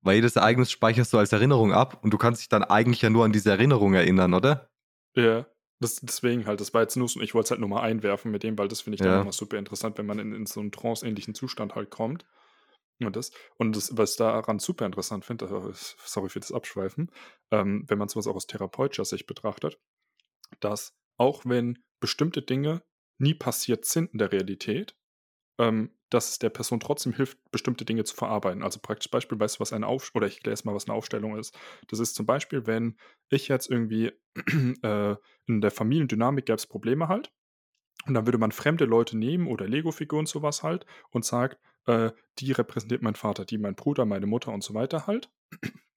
Weil 0.03 0.15
jedes 0.15 0.35
Ereignis 0.35 0.71
speicherst 0.71 1.13
du 1.13 1.17
als 1.17 1.31
Erinnerung 1.31 1.73
ab 1.73 2.03
und 2.03 2.11
du 2.11 2.17
kannst 2.17 2.41
dich 2.41 2.49
dann 2.49 2.63
eigentlich 2.63 3.01
ja 3.01 3.09
nur 3.09 3.23
an 3.25 3.31
diese 3.31 3.51
Erinnerung 3.51 3.93
erinnern, 3.93 4.33
oder? 4.33 4.69
Ja, 5.15 5.45
das, 5.79 5.97
deswegen 5.97 6.45
halt, 6.45 6.59
das 6.59 6.73
war 6.73 6.81
jetzt 6.81 6.95
nur 6.95 7.07
so, 7.07 7.21
ich 7.21 7.33
wollte 7.33 7.45
es 7.45 7.51
halt 7.51 7.59
nur 7.59 7.69
mal 7.69 7.81
einwerfen 7.81 8.31
mit 8.31 8.43
dem, 8.43 8.57
weil 8.57 8.67
das 8.67 8.81
finde 8.81 8.95
ich 8.95 9.01
dann 9.01 9.11
Ja. 9.11 9.17
nochmal 9.17 9.33
super 9.33 9.57
interessant, 9.57 9.97
wenn 9.97 10.05
man 10.05 10.19
in, 10.19 10.33
in 10.33 10.45
so 10.45 10.59
einen 10.59 10.71
trance-ähnlichen 10.71 11.35
Zustand 11.35 11.75
halt 11.75 11.89
kommt. 11.89 12.25
Und 12.99 13.15
das, 13.15 13.31
und 13.57 13.75
das, 13.75 13.97
was 13.97 14.11
ich 14.11 14.17
daran 14.17 14.59
super 14.59 14.85
interessant 14.85 15.25
finde, 15.25 15.45
äh, 15.45 15.73
sorry 15.73 16.29
für 16.29 16.39
das 16.39 16.51
Abschweifen, 16.51 17.11
ähm, 17.51 17.83
wenn 17.87 17.97
man 17.97 18.09
sowas 18.09 18.27
auch 18.27 18.35
aus 18.35 18.47
therapeutischer 18.47 19.05
Sicht 19.05 19.25
betrachtet, 19.25 19.79
dass 20.59 20.93
auch 21.17 21.43
wenn 21.45 21.79
bestimmte 21.99 22.41
Dinge 22.41 22.83
nie 23.21 23.33
passiert 23.33 23.85
sind 23.85 24.11
in 24.11 24.19
der 24.19 24.31
Realität, 24.31 24.95
ähm, 25.59 25.91
dass 26.09 26.31
es 26.31 26.39
der 26.39 26.49
Person 26.49 26.79
trotzdem 26.79 27.13
hilft, 27.13 27.37
bestimmte 27.51 27.85
Dinge 27.85 28.03
zu 28.03 28.15
verarbeiten. 28.15 28.63
Also 28.63 28.79
praktisch 28.81 29.09
Beispiel, 29.09 29.39
weißt 29.39 29.57
du, 29.57 29.59
was 29.61 29.73
eine 29.73 29.87
Auf 29.87 30.11
oder 30.13 30.27
ich 30.27 30.35
erkläre 30.35 30.53
erst 30.53 30.65
mal, 30.65 30.75
was 30.75 30.87
eine 30.87 30.95
Aufstellung 30.95 31.37
ist. 31.37 31.57
Das 31.87 31.99
ist 31.99 32.15
zum 32.15 32.25
Beispiel, 32.25 32.67
wenn 32.67 32.97
ich 33.29 33.47
jetzt 33.47 33.69
irgendwie 33.69 34.11
äh, 34.83 35.15
in 35.45 35.61
der 35.61 35.71
Familiendynamik 35.71 36.45
gäbe 36.45 36.57
es 36.57 36.67
Probleme 36.67 37.07
halt. 37.07 37.31
Und 38.07 38.15
dann 38.15 38.25
würde 38.25 38.39
man 38.39 38.51
fremde 38.51 38.85
Leute 38.85 39.17
nehmen 39.17 39.47
oder 39.47 39.67
Lego-Figuren 39.67 40.25
sowas 40.25 40.63
halt 40.63 40.85
und 41.11 41.23
sagt, 41.23 41.59
äh, 41.85 42.11
die 42.39 42.51
repräsentiert 42.51 43.03
mein 43.03 43.15
Vater, 43.15 43.45
die 43.45 43.59
mein 43.59 43.75
Bruder, 43.75 44.05
meine 44.05 44.25
Mutter 44.25 44.51
und 44.51 44.63
so 44.63 44.73
weiter 44.73 45.07
halt. 45.07 45.29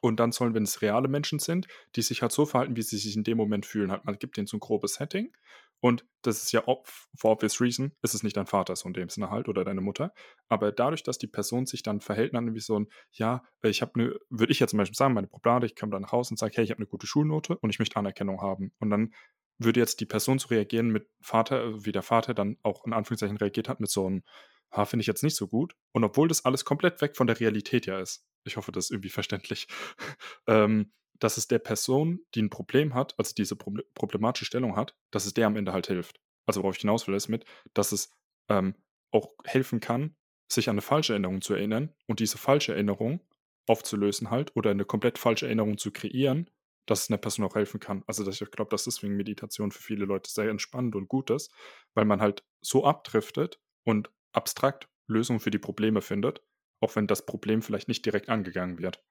Und 0.00 0.20
dann 0.20 0.32
sollen, 0.32 0.52
wenn 0.54 0.64
es 0.64 0.82
reale 0.82 1.08
Menschen 1.08 1.38
sind, 1.38 1.68
die 1.94 2.02
sich 2.02 2.20
halt 2.20 2.32
so 2.32 2.44
verhalten, 2.44 2.76
wie 2.76 2.82
sie 2.82 2.98
sich 2.98 3.16
in 3.16 3.24
dem 3.24 3.36
Moment 3.38 3.64
fühlen. 3.64 3.90
Halt, 3.92 4.04
man 4.04 4.18
gibt 4.18 4.36
denen 4.36 4.46
so 4.46 4.56
ein 4.56 4.60
grobes 4.60 4.94
Setting. 4.94 5.32
Und 5.80 6.04
das 6.22 6.42
ist 6.42 6.52
ja, 6.52 6.62
for 6.62 7.32
obvious 7.32 7.60
reason, 7.60 7.92
ist 8.02 8.14
es 8.14 8.22
nicht 8.22 8.36
dein 8.36 8.46
Vater, 8.46 8.74
so 8.76 8.88
in 8.88 8.94
dem 8.94 9.08
Sinne 9.08 9.30
halt, 9.30 9.48
oder 9.48 9.64
deine 9.64 9.80
Mutter. 9.80 10.12
Aber 10.48 10.72
dadurch, 10.72 11.02
dass 11.02 11.18
die 11.18 11.26
Person 11.26 11.66
sich 11.66 11.82
dann 11.82 12.00
verhält, 12.00 12.34
dann 12.34 12.54
wie 12.54 12.60
so 12.60 12.78
ein, 12.78 12.86
ja, 13.12 13.42
äh, 13.62 13.68
ich 13.68 13.82
habe 13.82 13.92
eine, 13.94 14.16
würde 14.30 14.52
ich 14.52 14.60
jetzt 14.60 14.70
zum 14.70 14.78
Beispiel 14.78 14.96
sagen, 14.96 15.14
meine 15.14 15.28
Probleme, 15.28 15.66
ich 15.66 15.76
komme 15.76 15.92
dann 15.92 16.02
nach 16.02 16.12
Hause 16.12 16.32
und 16.32 16.38
sage, 16.38 16.54
hey, 16.56 16.64
ich 16.64 16.70
habe 16.70 16.78
eine 16.78 16.86
gute 16.86 17.06
Schulnote 17.06 17.56
und 17.58 17.70
ich 17.70 17.78
möchte 17.78 17.96
Anerkennung 17.96 18.40
haben. 18.40 18.72
Und 18.80 18.90
dann 18.90 19.12
würde 19.58 19.80
jetzt 19.80 20.00
die 20.00 20.06
Person 20.06 20.38
so 20.38 20.48
reagieren 20.48 20.90
mit 20.90 21.08
Vater, 21.20 21.84
wie 21.84 21.92
der 21.92 22.02
Vater 22.02 22.34
dann 22.34 22.58
auch 22.62 22.84
in 22.84 22.92
Anführungszeichen 22.92 23.36
reagiert 23.36 23.68
hat, 23.68 23.80
mit 23.80 23.90
so 23.90 24.06
einem, 24.06 24.22
ha, 24.72 24.84
finde 24.84 25.02
ich 25.02 25.06
jetzt 25.06 25.22
nicht 25.22 25.36
so 25.36 25.48
gut. 25.48 25.74
Und 25.92 26.04
obwohl 26.04 26.28
das 26.28 26.44
alles 26.44 26.64
komplett 26.64 27.00
weg 27.00 27.16
von 27.16 27.26
der 27.26 27.40
Realität 27.40 27.86
ja 27.86 28.00
ist, 28.00 28.24
ich 28.44 28.56
hoffe, 28.56 28.72
das 28.72 28.86
ist 28.86 28.90
irgendwie 28.90 29.08
verständlich, 29.08 29.66
ähm, 30.46 30.92
dass 31.20 31.36
es 31.36 31.48
der 31.48 31.58
Person, 31.58 32.20
die 32.34 32.42
ein 32.42 32.50
Problem 32.50 32.94
hat, 32.94 33.14
also 33.18 33.34
diese 33.34 33.54
Proble- 33.54 33.84
problematische 33.94 34.44
Stellung 34.46 34.76
hat, 34.76 34.96
dass 35.10 35.26
es 35.26 35.34
der 35.34 35.46
am 35.46 35.56
Ende 35.56 35.72
halt 35.72 35.86
hilft. 35.86 36.20
Also 36.46 36.62
worauf 36.62 36.76
ich 36.76 36.80
hinaus 36.82 37.06
will, 37.08 37.14
ist 37.14 37.28
mit, 37.28 37.44
dass 37.74 37.92
es 37.92 38.10
ähm, 38.48 38.74
auch 39.10 39.30
helfen 39.44 39.80
kann, 39.80 40.16
sich 40.50 40.68
an 40.68 40.74
eine 40.74 40.82
falsche 40.82 41.12
Erinnerung 41.12 41.40
zu 41.42 41.54
erinnern 41.54 41.92
und 42.06 42.20
diese 42.20 42.38
falsche 42.38 42.72
Erinnerung 42.74 43.20
aufzulösen 43.66 44.30
halt 44.30 44.54
oder 44.54 44.70
eine 44.70 44.84
komplett 44.84 45.18
falsche 45.18 45.46
Erinnerung 45.46 45.78
zu 45.78 45.90
kreieren, 45.90 46.50
dass 46.86 47.02
es 47.04 47.10
einer 47.10 47.18
Person 47.18 47.44
auch 47.44 47.54
helfen 47.56 47.80
kann. 47.80 48.04
Also 48.06 48.24
dass 48.24 48.40
ich 48.40 48.50
glaube, 48.50 48.70
dass 48.70 48.84
deswegen 48.84 49.16
Meditation 49.16 49.72
für 49.72 49.82
viele 49.82 50.04
Leute 50.04 50.30
sehr 50.30 50.48
entspannend 50.50 50.94
und 50.94 51.08
gut 51.08 51.30
ist, 51.30 51.52
weil 51.94 52.04
man 52.04 52.20
halt 52.20 52.44
so 52.60 52.84
abdriftet 52.84 53.60
und 53.84 54.10
abstrakt 54.32 54.88
Lösungen 55.08 55.40
für 55.40 55.50
die 55.50 55.58
Probleme 55.58 56.00
findet, 56.02 56.42
auch 56.80 56.94
wenn 56.96 57.06
das 57.06 57.26
Problem 57.26 57.62
vielleicht 57.62 57.88
nicht 57.88 58.04
direkt 58.04 58.28
angegangen 58.28 58.78
wird. 58.78 59.02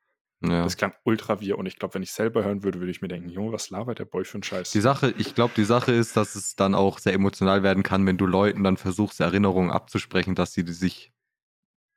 Ja. 0.41 0.63
Das 0.63 0.77
klang 0.77 0.93
ultra 1.03 1.39
wir 1.39 1.57
und 1.57 1.65
ich 1.65 1.77
glaube, 1.77 1.95
wenn 1.95 2.03
ich 2.03 2.11
selber 2.11 2.43
hören 2.43 2.63
würde, 2.63 2.79
würde 2.79 2.91
ich 2.91 3.01
mir 3.01 3.07
denken, 3.07 3.29
Junge, 3.29 3.53
was 3.53 3.69
labert 3.69 3.99
der 3.99 4.05
Boy 4.05 4.25
für 4.25 4.35
einen 4.35 4.43
Scheiß? 4.43 4.71
Die 4.71 4.81
Sache, 4.81 5.13
ich 5.17 5.33
glaube, 5.33 5.53
die 5.55 5.63
Sache 5.63 5.91
ist, 5.91 6.17
dass 6.17 6.35
es 6.35 6.55
dann 6.55 6.75
auch 6.75 6.99
sehr 6.99 7.13
emotional 7.13 7.63
werden 7.63 7.83
kann, 7.83 8.05
wenn 8.05 8.17
du 8.17 8.25
Leuten 8.25 8.63
dann 8.63 8.77
versuchst, 8.77 9.19
Erinnerungen 9.21 9.71
abzusprechen, 9.71 10.35
dass 10.35 10.53
sie 10.53 10.63
sich, 10.67 11.13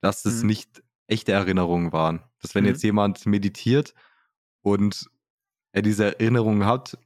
dass 0.00 0.25
es 0.25 0.42
Mhm. 0.42 0.49
nicht 0.49 0.83
echte 1.09 1.33
Erinnerungen 1.33 1.92
waren. 1.92 2.23
Dass 2.40 2.54
wenn 2.54 2.64
Mhm. 2.64 2.71
jetzt 2.71 2.83
jemand 2.85 3.26
meditiert 3.26 3.95
und 4.62 5.11
er 5.73 5.83
diese 5.83 6.18
Erinnerungen 6.21 6.64
hat, 6.64 6.97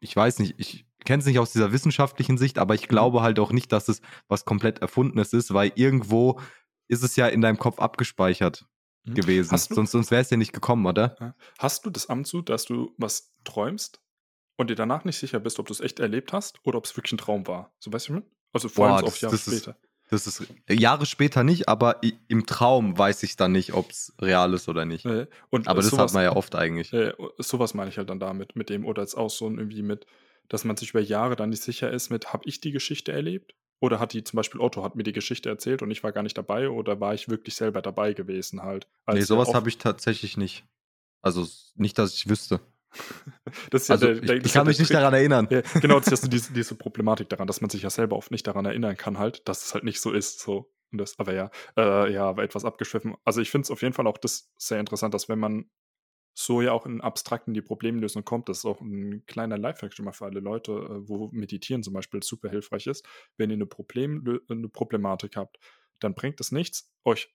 ich 0.00 0.14
weiß 0.14 0.40
nicht, 0.40 0.54
ich 0.58 0.86
kenne 1.04 1.20
es 1.20 1.26
nicht 1.26 1.38
aus 1.38 1.52
dieser 1.52 1.72
wissenschaftlichen 1.72 2.36
Sicht, 2.38 2.58
aber 2.58 2.74
Mhm. 2.74 2.80
ich 2.80 2.88
glaube 2.88 3.22
halt 3.22 3.38
auch 3.38 3.52
nicht, 3.52 3.72
dass 3.72 3.88
es 3.88 4.00
was 4.28 4.44
komplett 4.44 4.80
Erfundenes 4.80 5.32
ist, 5.32 5.54
weil 5.54 5.72
irgendwo 5.76 6.40
ist 6.88 7.02
es 7.02 7.16
ja 7.16 7.26
in 7.28 7.40
deinem 7.40 7.58
Kopf 7.58 7.78
abgespeichert 7.78 8.62
Mhm. 8.62 8.75
Gewesen. 9.14 9.50
Hast 9.50 9.70
du- 9.70 9.74
Sonst, 9.74 9.92
sonst 9.92 10.10
wäre 10.10 10.22
es 10.22 10.30
ja 10.30 10.36
nicht 10.36 10.52
gekommen, 10.52 10.86
oder? 10.86 11.34
Hast 11.58 11.84
du 11.86 11.90
das 11.90 12.08
Amt 12.08 12.26
zu, 12.26 12.42
dass 12.42 12.64
du 12.64 12.94
was 12.98 13.32
träumst 13.44 14.00
und 14.56 14.70
dir 14.70 14.76
danach 14.76 15.04
nicht 15.04 15.18
sicher 15.18 15.40
bist, 15.40 15.58
ob 15.58 15.66
du 15.66 15.72
es 15.72 15.80
echt 15.80 16.00
erlebt 16.00 16.32
hast 16.32 16.58
oder 16.64 16.78
ob 16.78 16.84
es 16.84 16.96
wirklich 16.96 17.12
ein 17.12 17.18
Traum 17.18 17.46
war? 17.46 17.72
So 17.78 17.92
weißt 17.92 18.08
du, 18.08 18.12
was 18.14 18.18
ich 18.18 18.22
meine? 18.24 18.26
Also 18.52 18.68
vor 18.68 18.86
allem 18.88 19.04
auf 19.04 19.20
Jahre 19.20 19.34
das 19.34 19.46
ist- 19.48 19.62
später. 19.64 19.78
Das 20.08 20.26
ist 20.28 20.40
Jahre 20.70 21.04
später 21.04 21.42
nicht, 21.42 21.68
aber 21.68 22.00
im 22.28 22.46
Traum 22.46 22.96
weiß 22.96 23.24
ich 23.24 23.34
dann 23.34 23.50
nicht, 23.50 23.72
ob 23.74 23.90
es 23.90 24.14
real 24.20 24.54
ist 24.54 24.68
oder 24.68 24.84
nicht. 24.84 25.04
Äh, 25.04 25.26
und 25.50 25.66
Aber 25.66 25.82
das 25.82 25.90
sowas, 25.90 26.12
hat 26.12 26.14
man 26.14 26.22
ja 26.22 26.36
oft 26.36 26.54
eigentlich. 26.54 26.92
Äh, 26.92 27.12
sowas 27.38 27.74
meine 27.74 27.90
ich 27.90 27.98
halt 27.98 28.08
dann 28.08 28.20
damit, 28.20 28.54
mit 28.54 28.70
dem, 28.70 28.86
oder 28.86 29.02
jetzt 29.02 29.16
auch 29.16 29.30
so 29.30 29.50
irgendwie 29.50 29.82
mit, 29.82 30.06
dass 30.48 30.62
man 30.64 30.76
sich 30.76 30.90
über 30.90 31.00
Jahre 31.00 31.34
dann 31.34 31.50
nicht 31.50 31.64
sicher 31.64 31.90
ist 31.90 32.10
mit, 32.10 32.32
habe 32.32 32.44
ich 32.46 32.60
die 32.60 32.70
Geschichte 32.70 33.10
erlebt? 33.10 33.56
Oder 33.80 34.00
hat 34.00 34.12
die 34.12 34.24
zum 34.24 34.36
Beispiel 34.38 34.60
Otto 34.60 34.82
hat 34.82 34.96
mir 34.96 35.02
die 35.02 35.12
Geschichte 35.12 35.48
erzählt 35.48 35.82
und 35.82 35.90
ich 35.90 36.02
war 36.02 36.12
gar 36.12 36.22
nicht 36.22 36.36
dabei 36.38 36.70
oder 36.70 37.00
war 37.00 37.14
ich 37.14 37.28
wirklich 37.28 37.54
selber 37.54 37.82
dabei 37.82 38.14
gewesen 38.14 38.62
halt? 38.62 38.86
Nee, 39.06 39.18
Als 39.18 39.26
sowas 39.26 39.48
ja 39.48 39.54
habe 39.54 39.68
ich 39.68 39.78
tatsächlich 39.78 40.36
nicht. 40.36 40.64
Also 41.22 41.46
nicht, 41.74 41.98
dass 41.98 42.14
ich 42.14 42.28
wüsste. 42.28 42.60
Ja 43.72 43.80
Also 43.88 44.06
der, 44.06 44.14
ich, 44.14 44.20
der, 44.22 44.36
ich 44.36 44.44
ja 44.46 44.52
kann 44.52 44.66
mich 44.66 44.78
nicht 44.78 44.92
daran 44.92 45.12
erinnern. 45.12 45.48
Ja, 45.50 45.60
genau, 45.80 45.98
das 45.98 46.08
ist 46.08 46.22
ja 46.22 46.28
diese, 46.30 46.52
diese 46.52 46.74
Problematik 46.74 47.28
daran, 47.28 47.46
dass 47.46 47.60
man 47.60 47.68
sich 47.68 47.82
ja 47.82 47.90
selber 47.90 48.16
oft 48.16 48.30
nicht 48.30 48.46
daran 48.46 48.64
erinnern 48.64 48.96
kann, 48.96 49.18
halt, 49.18 49.46
dass 49.48 49.64
es 49.66 49.74
halt 49.74 49.84
nicht 49.84 50.00
so 50.00 50.12
ist. 50.12 50.40
So. 50.40 50.72
Und 50.92 50.98
das, 50.98 51.18
aber 51.18 51.34
ja, 51.34 51.50
äh, 51.76 52.12
ja, 52.12 52.26
aber 52.26 52.42
etwas 52.42 52.64
abgeschwiffen. 52.64 53.14
Also 53.24 53.40
ich 53.40 53.50
finde 53.50 53.64
es 53.66 53.70
auf 53.70 53.82
jeden 53.82 53.92
Fall 53.92 54.06
auch 54.06 54.18
das 54.18 54.50
sehr 54.56 54.80
interessant, 54.80 55.14
dass 55.14 55.28
wenn 55.28 55.38
man 55.38 55.70
so 56.38 56.60
ja 56.60 56.72
auch 56.72 56.84
in 56.84 57.00
abstrakten 57.00 57.54
die 57.54 57.62
Problemlösung 57.62 58.24
kommt, 58.24 58.50
das 58.50 58.58
ist 58.58 58.66
auch 58.66 58.82
ein 58.82 59.24
kleiner 59.26 59.56
Lifehack 59.56 59.94
schon 59.94 60.04
mal 60.04 60.12
für 60.12 60.26
alle 60.26 60.40
Leute, 60.40 60.72
äh, 60.72 61.08
wo 61.08 61.28
Meditieren 61.32 61.82
zum 61.82 61.94
Beispiel 61.94 62.22
super 62.22 62.50
hilfreich 62.50 62.86
ist. 62.86 63.08
Wenn 63.38 63.50
ihr 63.50 63.54
eine, 63.54 63.66
Problem, 63.66 64.42
eine 64.48 64.68
Problematik 64.68 65.36
habt, 65.36 65.58
dann 65.98 66.14
bringt 66.14 66.38
es 66.40 66.52
nichts, 66.52 66.92
euch 67.04 67.34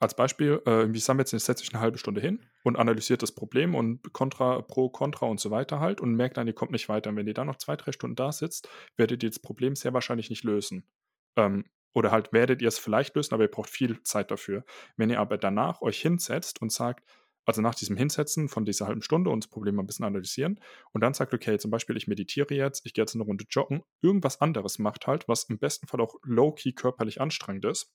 als 0.00 0.16
Beispiel, 0.16 0.60
äh, 0.66 0.70
irgendwie 0.70 0.98
sagen 0.98 1.18
wir 1.18 1.24
jetzt, 1.24 1.44
setze 1.44 1.62
ich 1.62 1.72
eine 1.72 1.80
halbe 1.80 1.98
Stunde 1.98 2.20
hin 2.20 2.44
und 2.64 2.76
analysiert 2.76 3.22
das 3.22 3.30
Problem 3.32 3.76
und 3.76 4.12
Contra, 4.12 4.62
Pro, 4.62 4.88
Contra 4.88 5.26
und 5.26 5.38
so 5.38 5.52
weiter 5.52 5.78
halt 5.78 6.00
und 6.00 6.16
merkt 6.16 6.36
dann, 6.36 6.48
ihr 6.48 6.54
kommt 6.54 6.72
nicht 6.72 6.88
weiter. 6.88 7.10
Und 7.10 7.16
wenn 7.16 7.28
ihr 7.28 7.34
dann 7.34 7.46
noch 7.46 7.58
zwei, 7.58 7.76
drei 7.76 7.92
Stunden 7.92 8.16
da 8.16 8.32
sitzt, 8.32 8.68
werdet 8.96 9.22
ihr 9.22 9.30
das 9.30 9.38
Problem 9.38 9.76
sehr 9.76 9.94
wahrscheinlich 9.94 10.28
nicht 10.28 10.42
lösen. 10.42 10.88
Ähm, 11.36 11.66
oder 11.92 12.10
halt 12.10 12.32
werdet 12.32 12.60
ihr 12.60 12.68
es 12.68 12.78
vielleicht 12.78 13.14
lösen, 13.14 13.34
aber 13.34 13.44
ihr 13.44 13.50
braucht 13.50 13.70
viel 13.70 14.02
Zeit 14.02 14.32
dafür. 14.32 14.64
Wenn 14.96 15.10
ihr 15.10 15.20
aber 15.20 15.38
danach 15.38 15.80
euch 15.80 16.00
hinsetzt 16.00 16.60
und 16.60 16.72
sagt, 16.72 17.08
also 17.44 17.60
nach 17.60 17.74
diesem 17.74 17.96
Hinsetzen 17.96 18.48
von 18.48 18.64
dieser 18.64 18.86
halben 18.86 19.02
Stunde 19.02 19.30
und 19.30 19.44
das 19.44 19.50
Problem 19.50 19.78
ein 19.78 19.86
bisschen 19.86 20.04
analysieren 20.04 20.60
und 20.92 21.00
dann 21.00 21.14
sagt, 21.14 21.34
okay, 21.34 21.58
zum 21.58 21.70
Beispiel, 21.70 21.96
ich 21.96 22.06
meditiere 22.06 22.54
jetzt, 22.54 22.86
ich 22.86 22.94
gehe 22.94 23.02
jetzt 23.02 23.14
eine 23.14 23.24
Runde 23.24 23.44
joggen, 23.48 23.82
irgendwas 24.00 24.40
anderes 24.40 24.78
macht 24.78 25.06
halt, 25.06 25.28
was 25.28 25.44
im 25.44 25.58
besten 25.58 25.86
Fall 25.86 26.00
auch 26.00 26.16
low-key 26.22 26.72
körperlich 26.72 27.20
anstrengend 27.20 27.64
ist, 27.64 27.92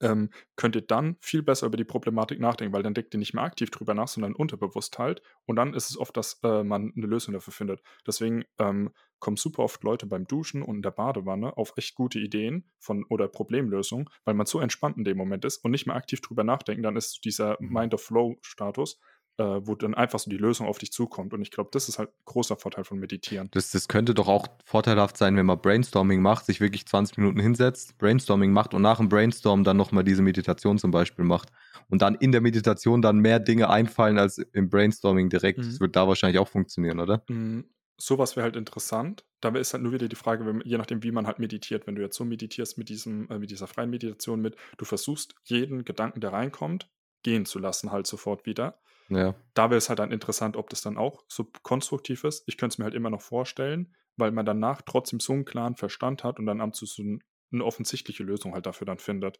ähm, 0.00 0.30
könnt 0.56 0.76
ihr 0.76 0.82
dann 0.82 1.16
viel 1.20 1.42
besser 1.42 1.66
über 1.66 1.76
die 1.76 1.84
Problematik 1.84 2.40
nachdenken, 2.40 2.74
weil 2.74 2.82
dann 2.82 2.94
denkt 2.94 3.14
ihr 3.14 3.18
nicht 3.18 3.34
mehr 3.34 3.44
aktiv 3.44 3.70
drüber 3.70 3.94
nach, 3.94 4.08
sondern 4.08 4.34
unterbewusst 4.34 4.98
halt. 4.98 5.22
Und 5.44 5.56
dann 5.56 5.74
ist 5.74 5.90
es 5.90 5.98
oft, 5.98 6.16
dass 6.16 6.40
äh, 6.42 6.62
man 6.64 6.92
eine 6.96 7.06
Lösung 7.06 7.34
dafür 7.34 7.52
findet. 7.52 7.82
Deswegen 8.06 8.44
ähm, 8.58 8.90
kommen 9.18 9.36
super 9.36 9.62
oft 9.62 9.82
Leute 9.82 10.06
beim 10.06 10.26
Duschen 10.26 10.62
und 10.62 10.76
in 10.76 10.82
der 10.82 10.90
Badewanne 10.90 11.56
auf 11.56 11.72
echt 11.76 11.94
gute 11.94 12.18
Ideen 12.18 12.68
von 12.78 13.04
oder 13.08 13.28
Problemlösungen, 13.28 14.08
weil 14.24 14.34
man 14.34 14.46
so 14.46 14.60
entspannt 14.60 14.96
in 14.98 15.04
dem 15.04 15.16
Moment 15.16 15.44
ist 15.44 15.58
und 15.64 15.70
nicht 15.70 15.86
mehr 15.86 15.96
aktiv 15.96 16.20
drüber 16.20 16.44
nachdenken. 16.44 16.82
Dann 16.82 16.96
ist 16.96 17.24
dieser 17.24 17.56
Mhm. 17.60 17.72
Mind-of-Flow-Status, 17.72 19.00
äh, 19.38 19.44
wo 19.44 19.74
dann 19.74 19.94
einfach 19.94 20.18
so 20.18 20.30
die 20.30 20.36
Lösung 20.36 20.66
auf 20.66 20.78
dich 20.78 20.92
zukommt. 20.92 21.34
Und 21.34 21.42
ich 21.42 21.50
glaube, 21.50 21.70
das 21.72 21.88
ist 21.88 21.98
halt 21.98 22.10
ein 22.10 22.22
großer 22.24 22.56
Vorteil 22.56 22.84
von 22.84 22.98
Meditieren. 22.98 23.48
Das, 23.52 23.70
das 23.70 23.88
könnte 23.88 24.14
doch 24.14 24.28
auch 24.28 24.46
vorteilhaft 24.64 25.16
sein, 25.16 25.36
wenn 25.36 25.46
man 25.46 25.60
Brainstorming 25.60 26.22
macht, 26.22 26.46
sich 26.46 26.60
wirklich 26.60 26.86
20 26.86 27.18
Minuten 27.18 27.40
hinsetzt, 27.40 27.98
Brainstorming 27.98 28.52
macht 28.52 28.74
und 28.74 28.82
nach 28.82 28.98
dem 28.98 29.08
Brainstorm 29.08 29.64
dann 29.64 29.76
nochmal 29.76 30.04
diese 30.04 30.22
Meditation 30.22 30.78
zum 30.78 30.90
Beispiel 30.90 31.24
macht. 31.24 31.50
Und 31.88 32.02
dann 32.02 32.14
in 32.14 32.32
der 32.32 32.40
Meditation 32.40 33.02
dann 33.02 33.18
mehr 33.18 33.38
Dinge 33.38 33.70
einfallen 33.70 34.18
als 34.18 34.38
im 34.38 34.70
Brainstorming 34.70 35.28
direkt. 35.28 35.58
Mhm. 35.58 35.64
Das 35.64 35.80
wird 35.80 35.96
da 35.96 36.08
wahrscheinlich 36.08 36.38
auch 36.38 36.48
funktionieren, 36.48 37.00
oder? 37.00 37.22
Mm, 37.28 37.60
Sowas 37.98 38.36
wäre 38.36 38.44
halt 38.44 38.56
interessant. 38.56 39.24
Da 39.40 39.48
ist 39.56 39.72
halt 39.72 39.82
nur 39.82 39.92
wieder 39.92 40.08
die 40.08 40.16
Frage, 40.16 40.44
wenn, 40.44 40.60
je 40.66 40.76
nachdem, 40.76 41.02
wie 41.02 41.12
man 41.12 41.26
halt 41.26 41.38
meditiert. 41.38 41.86
Wenn 41.86 41.94
du 41.94 42.02
jetzt 42.02 42.16
so 42.16 42.24
meditierst 42.24 42.76
mit, 42.76 42.90
diesem, 42.90 43.28
äh, 43.30 43.38
mit 43.38 43.50
dieser 43.50 43.66
freien 43.66 43.88
Meditation 43.88 44.40
mit, 44.40 44.56
du 44.76 44.84
versuchst, 44.84 45.34
jeden 45.44 45.84
Gedanken, 45.84 46.20
der 46.20 46.32
reinkommt, 46.32 46.90
gehen 47.22 47.46
zu 47.46 47.58
lassen, 47.58 47.92
halt 47.92 48.06
sofort 48.06 48.44
wieder. 48.44 48.78
Ja. 49.08 49.34
Da 49.54 49.70
wäre 49.70 49.78
es 49.78 49.88
halt 49.88 49.98
dann 49.98 50.10
interessant, 50.12 50.56
ob 50.56 50.68
das 50.70 50.82
dann 50.82 50.96
auch 50.96 51.24
so 51.28 51.44
konstruktiv 51.62 52.24
ist. 52.24 52.42
Ich 52.46 52.56
könnte 52.58 52.74
es 52.74 52.78
mir 52.78 52.84
halt 52.84 52.94
immer 52.94 53.10
noch 53.10 53.22
vorstellen, 53.22 53.94
weil 54.16 54.32
man 54.32 54.44
danach 54.46 54.82
trotzdem 54.82 55.20
so 55.20 55.32
einen 55.32 55.44
klaren 55.44 55.76
Verstand 55.76 56.24
hat 56.24 56.38
und 56.38 56.46
dann 56.46 56.60
am 56.60 56.72
zu 56.72 56.86
so 56.86 57.02
ein- 57.02 57.22
eine 57.52 57.64
offensichtliche 57.64 58.24
Lösung 58.24 58.54
halt 58.54 58.66
dafür 58.66 58.86
dann 58.86 58.98
findet. 58.98 59.38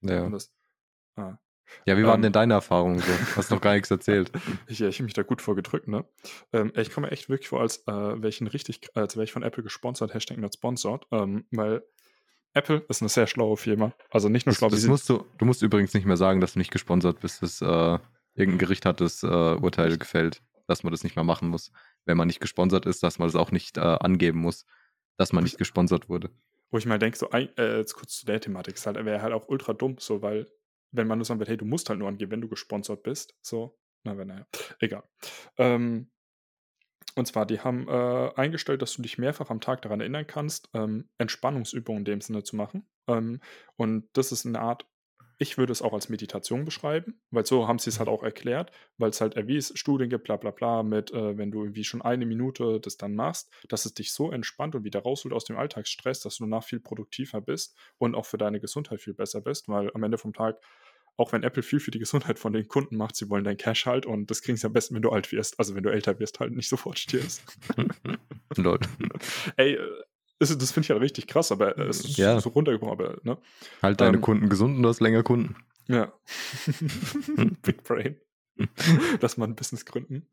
Ja, 0.00 0.28
das, 0.30 0.52
ah. 1.16 1.36
ja 1.86 1.96
wie 1.98 2.04
waren 2.04 2.16
Ähm. 2.16 2.22
denn 2.22 2.32
deine 2.32 2.54
Erfahrungen 2.54 2.98
so? 3.00 3.12
Hast 3.36 3.50
noch 3.50 3.60
gar 3.60 3.74
nichts 3.74 3.90
erzählt. 3.90 4.30
Ich, 4.68 4.80
ich 4.80 4.96
habe 4.96 5.04
mich 5.04 5.12
da 5.14 5.22
gut 5.22 5.42
vorgedrückt, 5.42 5.86
ne? 5.88 6.04
Ähm, 6.52 6.72
ich 6.74 6.90
komme 6.90 7.06
mir 7.08 7.12
echt 7.12 7.28
wirklich 7.28 7.48
vor, 7.48 7.60
als 7.60 7.86
äh, 7.86 7.92
wäre 7.92 8.28
ich, 8.28 8.40
richtig, 8.40 8.88
als 8.94 9.16
wäre 9.16 9.24
ich 9.24 9.32
von 9.32 9.42
Apple 9.42 9.62
gesponsert, 9.62 10.14
Hashtag 10.14 10.38
not 10.38 10.54
sponsored, 10.54 11.06
ähm, 11.10 11.46
weil 11.50 11.84
Apple 12.54 12.84
ist 12.88 13.02
eine 13.02 13.08
sehr 13.08 13.26
schlaue 13.26 13.56
Firma. 13.56 13.92
Also 14.10 14.28
nicht 14.28 14.46
nur 14.46 14.52
Das, 14.52 14.58
schlau, 14.58 14.68
das 14.70 14.80
sie- 14.80 14.88
musst 14.88 15.08
du, 15.10 15.24
du 15.38 15.44
musst 15.44 15.60
übrigens 15.62 15.92
nicht 15.92 16.06
mehr 16.06 16.16
sagen, 16.16 16.40
dass 16.40 16.52
du 16.54 16.58
nicht 16.60 16.70
gesponsert 16.70 17.20
bist. 17.20 17.42
Das, 17.42 17.60
äh, 17.60 17.98
irgendein 18.34 18.58
Gericht 18.58 18.86
hat 18.86 19.00
das 19.00 19.22
äh, 19.22 19.26
Urteil 19.26 19.98
gefällt, 19.98 20.42
dass 20.66 20.82
man 20.82 20.92
das 20.92 21.04
nicht 21.04 21.16
mehr 21.16 21.24
machen 21.24 21.48
muss. 21.48 21.72
Wenn 22.04 22.16
man 22.16 22.26
nicht 22.26 22.40
gesponsert 22.40 22.86
ist, 22.86 23.02
dass 23.02 23.18
man 23.18 23.28
das 23.28 23.36
auch 23.36 23.50
nicht 23.50 23.76
äh, 23.78 23.80
angeben 23.80 24.40
muss, 24.40 24.66
dass 25.16 25.32
man 25.32 25.44
nicht 25.44 25.58
gesponsert 25.58 26.08
wurde. 26.08 26.30
wo 26.70 26.78
ich 26.78 26.86
mal 26.86 26.98
denke, 26.98 27.16
so, 27.16 27.30
ein- 27.30 27.56
äh, 27.56 27.78
jetzt 27.78 27.94
kurz 27.94 28.18
zu 28.18 28.26
der 28.26 28.40
Thematik, 28.40 28.76
es 28.76 28.86
halt, 28.86 28.96
wäre 29.04 29.22
halt 29.22 29.32
auch 29.32 29.48
ultra 29.48 29.72
dumm, 29.74 29.96
so, 29.98 30.22
weil, 30.22 30.46
wenn 30.92 31.06
man 31.06 31.18
nur 31.18 31.24
sagen 31.24 31.38
will, 31.40 31.46
hey, 31.46 31.56
du 31.56 31.64
musst 31.64 31.88
halt 31.88 31.98
nur 32.00 32.08
angeben, 32.08 32.32
wenn 32.32 32.40
du 32.40 32.48
gesponsert 32.48 33.02
bist, 33.04 33.34
so, 33.42 33.78
na, 34.04 34.12
aber 34.12 34.24
naja, 34.24 34.46
egal. 34.80 35.04
Ähm, 35.56 36.10
und 37.16 37.26
zwar, 37.26 37.46
die 37.46 37.60
haben 37.60 37.86
äh, 37.88 38.30
eingestellt, 38.34 38.82
dass 38.82 38.94
du 38.94 39.02
dich 39.02 39.18
mehrfach 39.18 39.50
am 39.50 39.60
Tag 39.60 39.82
daran 39.82 40.00
erinnern 40.00 40.26
kannst, 40.26 40.68
ähm, 40.74 41.08
Entspannungsübungen 41.18 42.00
in 42.00 42.04
dem 42.04 42.20
Sinne 42.20 42.42
zu 42.42 42.56
machen. 42.56 42.88
Ähm, 43.06 43.40
und 43.76 44.08
das 44.14 44.32
ist 44.32 44.46
eine 44.46 44.60
Art, 44.60 44.84
ich 45.38 45.58
würde 45.58 45.72
es 45.72 45.82
auch 45.82 45.92
als 45.92 46.08
Meditation 46.08 46.64
beschreiben, 46.64 47.20
weil 47.30 47.44
so 47.46 47.66
haben 47.66 47.78
sie 47.78 47.90
es 47.90 47.98
halt 47.98 48.08
auch 48.08 48.22
erklärt, 48.22 48.70
weil 48.98 49.10
es 49.10 49.20
halt 49.20 49.34
erwies, 49.34 49.72
Studien 49.76 50.08
gibt, 50.08 50.24
bla 50.24 50.36
bla 50.36 50.50
bla, 50.50 50.82
mit, 50.82 51.12
äh, 51.12 51.36
wenn 51.36 51.50
du 51.50 51.62
irgendwie 51.62 51.84
schon 51.84 52.02
eine 52.02 52.26
Minute 52.26 52.80
das 52.80 52.96
dann 52.96 53.14
machst, 53.14 53.52
dass 53.68 53.84
es 53.84 53.94
dich 53.94 54.12
so 54.12 54.30
entspannt 54.30 54.74
und 54.74 54.84
wieder 54.84 55.00
rausholt 55.00 55.34
aus 55.34 55.44
dem 55.44 55.56
Alltagsstress, 55.56 56.20
dass 56.20 56.36
du 56.36 56.44
danach 56.44 56.64
viel 56.64 56.80
produktiver 56.80 57.40
bist 57.40 57.76
und 57.98 58.14
auch 58.14 58.26
für 58.26 58.38
deine 58.38 58.60
Gesundheit 58.60 59.00
viel 59.00 59.14
besser 59.14 59.40
bist, 59.40 59.68
weil 59.68 59.90
am 59.94 60.02
Ende 60.02 60.18
vom 60.18 60.32
Tag, 60.32 60.60
auch 61.16 61.32
wenn 61.32 61.42
Apple 61.42 61.62
viel 61.62 61.80
für 61.80 61.90
die 61.90 61.98
Gesundheit 61.98 62.38
von 62.38 62.52
den 62.52 62.66
Kunden 62.66 62.96
macht, 62.96 63.16
sie 63.16 63.30
wollen 63.30 63.44
dein 63.44 63.56
Cash 63.56 63.86
halt 63.86 64.06
und 64.06 64.30
das 64.30 64.42
kriegen 64.42 64.56
sie 64.56 64.66
am 64.66 64.72
besten, 64.72 64.94
wenn 64.94 65.02
du 65.02 65.10
alt 65.10 65.30
wirst. 65.32 65.58
Also 65.58 65.74
wenn 65.74 65.84
du 65.84 65.90
älter 65.90 66.18
wirst, 66.18 66.40
halt 66.40 66.52
nicht 66.52 66.68
sofort 66.68 66.98
stirbst. 66.98 67.42
Lol. 68.56 68.80
Ey, 69.56 69.74
äh, 69.74 70.02
das, 70.50 70.58
das 70.58 70.72
finde 70.72 70.86
ich 70.86 70.90
halt 70.90 71.00
richtig 71.02 71.26
krass, 71.26 71.52
aber 71.52 71.76
äh, 71.78 71.82
es 71.88 72.00
ist 72.04 72.16
Ja. 72.16 72.40
so 72.40 72.50
runtergebrochen, 72.50 72.92
aber, 72.92 73.18
ne? 73.22 73.38
Halt 73.82 74.00
deine 74.00 74.16
Ähm, 74.16 74.20
Kunden 74.22 74.48
gesund 74.48 74.76
und 74.76 74.82
du 74.82 74.88
hast 74.88 75.00
länger 75.00 75.22
Kunden. 75.22 75.56
Ja. 75.88 76.12
Big 77.62 77.82
Brain. 77.84 78.16
Lass 79.20 79.36
mal 79.36 79.46
ein 79.48 79.56
Business 79.56 79.84
gründen. 79.84 80.26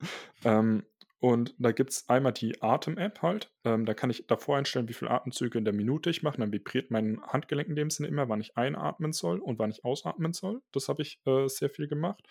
Ähm, 0.46 0.84
und 1.20 1.54
da 1.60 1.72
gibt 1.72 1.92
es 1.92 2.10
einmal 2.10 2.34
die 2.34 2.62
Atem-App 2.62 3.22
halt. 3.22 3.52
Ähm, 3.64 3.86
da 3.86 3.94
kann 3.94 4.10
ich 4.10 4.26
davor 4.28 4.58
einstellen, 4.58 4.88
wie 4.90 4.94
viele 4.94 5.12
Atemzüge 5.12 5.58
in 5.58 5.66
der 5.66 5.74
Minute 5.74 6.10
ich 6.10 6.24
mache. 6.24 6.38
Dann 6.40 6.52
vibriert 6.52 6.90
mein 6.90 7.22
Handgelenk 7.22 7.70
in 7.70 7.76
dem 7.76 7.90
Sinne 7.92 8.08
immer, 8.10 8.28
wann 8.30 8.42
ich 8.42 8.58
einatmen 8.58 9.12
soll 9.14 9.40
und 9.40 9.60
wann 9.60 9.70
ich 9.72 9.86
ausatmen 9.86 10.34
soll. 10.34 10.62
Das 10.72 10.90
habe 10.90 11.02
ich 11.04 11.20
äh, 11.26 11.48
sehr 11.48 11.70
viel 11.70 11.88
gemacht. 11.88 12.24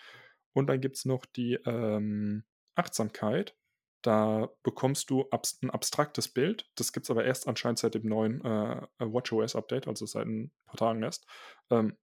Und 0.53 0.67
dann 0.67 0.81
gibt 0.81 0.97
es 0.97 1.05
noch 1.05 1.25
die 1.25 1.53
ähm, 1.65 2.43
Achtsamkeit. 2.75 3.55
Da 4.01 4.49
bekommst 4.63 5.09
du 5.09 5.25
ein 5.61 5.69
abstraktes 5.69 6.27
Bild. 6.27 6.69
Das 6.75 6.91
gibt 6.91 7.05
es 7.05 7.11
aber 7.11 7.23
erst 7.23 7.47
anscheinend 7.47 7.79
seit 7.79 7.93
dem 7.93 8.07
neuen 8.07 8.43
äh, 8.43 8.87
WatchOS-Update, 8.99 9.87
also 9.87 10.05
seit 10.05 10.25
ein 10.25 10.51
paar 10.65 10.77
Tagen 10.77 11.03
erst. 11.03 11.25
Ähm, 11.69 11.97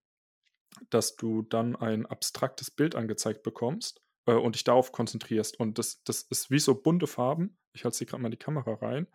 dass 0.91 1.17
du 1.17 1.43
dann 1.43 1.75
ein 1.77 2.07
abstraktes 2.07 2.71
Bild 2.71 2.95
angezeigt 2.95 3.43
bekommst, 3.43 4.01
äh, 4.29 4.35
und 4.35 4.55
dich 4.55 4.65
darauf 4.65 4.93
konzentrierst. 4.93 5.59
Und 5.59 5.79
das, 5.79 6.03
das 6.05 6.23
ist 6.23 6.51
wie 6.51 6.61
so 6.61 6.75
bunte 6.75 7.07
Farben. 7.07 7.59
Ich 7.73 7.85
halte 7.85 7.97
sie 7.97 8.07
gerade 8.07 8.23
mal 8.23 8.29
in 8.29 8.33
die 8.33 8.37
Kamera 8.37 8.75
rein. 8.75 9.09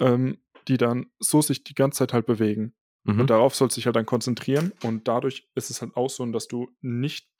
Ähm, 0.00 0.38
die 0.68 0.76
dann 0.76 1.06
so 1.20 1.40
sich 1.40 1.62
die 1.62 1.74
ganze 1.74 1.98
Zeit 1.98 2.12
halt 2.12 2.26
bewegen. 2.26 2.74
Mhm. 3.04 3.20
Und 3.20 3.30
darauf 3.30 3.54
sollst 3.54 3.76
du 3.76 3.78
dich 3.78 3.86
halt 3.86 3.96
dann 3.96 4.04
konzentrieren. 4.04 4.72
Und 4.82 5.06
dadurch 5.06 5.48
ist 5.54 5.70
es 5.70 5.80
halt 5.80 5.96
auch 5.96 6.10
so, 6.10 6.26
dass 6.26 6.48
du 6.48 6.68
nicht 6.80 7.30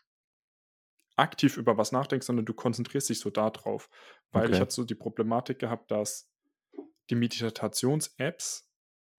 aktiv 1.16 1.56
über 1.56 1.76
was 1.76 1.92
nachdenkst, 1.92 2.26
sondern 2.26 2.46
du 2.46 2.54
konzentrierst 2.54 3.08
dich 3.08 3.20
so 3.20 3.30
darauf. 3.30 3.88
Weil 4.30 4.44
okay. 4.44 4.54
ich 4.54 4.60
hatte 4.60 4.72
so 4.72 4.84
die 4.84 4.94
Problematik 4.94 5.58
gehabt, 5.58 5.90
dass 5.90 6.30
die 7.10 7.14
Meditations-Apps 7.14 8.70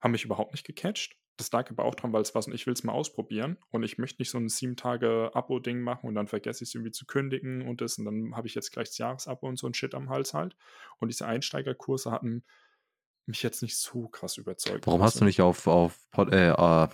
haben 0.01 0.11
mich 0.11 0.25
überhaupt 0.25 0.53
nicht 0.53 0.65
gecatcht. 0.65 1.17
Das 1.37 1.51
lag 1.51 1.69
aber 1.69 1.85
auch 1.85 1.93
dran, 1.93 2.13
weil 2.13 2.23
es 2.23 2.33
war 2.33 2.41
so, 2.41 2.51
ich 2.51 2.65
will 2.65 2.73
es 2.73 2.83
mal 2.83 2.93
ausprobieren 2.93 3.57
und 3.69 3.83
ich 3.83 3.99
möchte 3.99 4.21
nicht 4.21 4.31
so 4.31 4.39
ein 4.39 4.49
sieben 4.49 4.75
Tage 4.75 5.29
Abo-Ding 5.33 5.81
machen 5.81 6.07
und 6.07 6.15
dann 6.15 6.27
vergesse 6.27 6.63
ich 6.63 6.69
es 6.69 6.75
irgendwie 6.75 6.91
zu 6.91 7.05
kündigen 7.05 7.67
und 7.67 7.81
das 7.81 7.99
und 7.99 8.05
dann 8.05 8.35
habe 8.35 8.47
ich 8.47 8.55
jetzt 8.55 8.71
gleich 8.71 8.87
das 8.87 8.97
Jahresabo 8.97 9.47
und 9.47 9.59
so 9.59 9.67
ein 9.67 9.75
Shit 9.75 9.93
am 9.93 10.09
Hals 10.09 10.33
halt. 10.33 10.55
Und 10.97 11.09
diese 11.09 11.27
Einsteigerkurse 11.27 12.11
hatten 12.11 12.43
mich 13.27 13.43
jetzt 13.43 13.61
nicht 13.61 13.77
so 13.77 14.07
krass 14.07 14.37
überzeugt. 14.37 14.87
Warum 14.87 15.03
hast 15.03 15.21
du 15.21 15.25
nicht 15.25 15.41
auf, 15.41 15.67
auf, 15.67 16.09
Pod, 16.11 16.31
äh, 16.31 16.53
uh, 16.57 16.87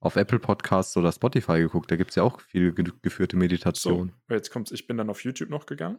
auf 0.00 0.16
Apple 0.16 0.38
Podcasts 0.38 0.96
oder 0.96 1.12
Spotify 1.12 1.58
geguckt? 1.58 1.90
Da 1.90 1.96
gibt 1.96 2.10
es 2.10 2.16
ja 2.16 2.22
auch 2.22 2.40
viel 2.40 2.72
ge 2.72 2.92
geführte 3.02 3.36
Meditation. 3.36 4.12
So, 4.28 4.34
jetzt 4.34 4.50
kommt's, 4.50 4.72
ich 4.72 4.86
bin 4.86 4.96
dann 4.96 5.10
auf 5.10 5.24
YouTube 5.24 5.50
noch 5.50 5.66
gegangen, 5.66 5.98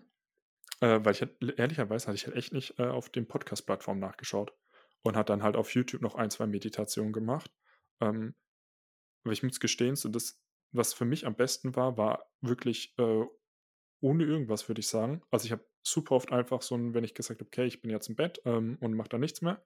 äh, 0.82 1.00
weil 1.04 1.14
ich 1.14 1.22
halt, 1.22 1.60
ehrlicherweise 1.60 2.08
hatte 2.08 2.16
ich 2.16 2.26
halt 2.26 2.36
echt 2.36 2.54
nicht 2.54 2.80
äh, 2.80 2.88
auf 2.88 3.10
den 3.10 3.28
Podcast-Plattformen 3.28 4.00
nachgeschaut 4.00 4.54
und 5.04 5.16
hat 5.16 5.30
dann 5.30 5.44
halt 5.44 5.56
auf 5.56 5.74
YouTube 5.74 6.02
noch 6.02 6.16
ein, 6.16 6.30
zwei 6.30 6.48
Meditationen 6.48 7.14
gemacht. 7.14 7.52
Ähm, 8.02 8.36
aber 9.24 9.34
ich 9.34 9.44
muss 9.44 9.60
gestehen, 9.60 9.96
so 9.96 10.10
das, 10.10 10.42
was 10.72 10.94
für 10.94 11.06
mich 11.06 11.26
am 11.26 11.36
besten 11.36 11.76
war, 11.76 11.98
war 11.98 12.32
wirklich 12.42 12.98
äh, 12.98 13.26
ohne 14.00 14.24
irgendwas, 14.24 14.68
würde 14.68 14.80
ich 14.80 14.88
sagen. 14.88 15.22
Also 15.32 15.46
ich 15.46 15.52
habe 15.52 15.66
super 15.84 16.16
oft 16.16 16.32
einfach 16.32 16.62
so, 16.62 16.78
wenn 16.94 17.04
ich 17.04 17.14
gesagt 17.14 17.40
habe, 17.40 17.48
okay, 17.48 17.66
ich 17.66 17.82
bin 17.82 17.92
jetzt 17.92 18.10
im 18.10 18.16
Bett 18.16 18.42
ähm, 18.46 18.78
und 18.80 18.94
mache 18.94 19.10
da 19.10 19.18
nichts 19.18 19.42
mehr, 19.42 19.66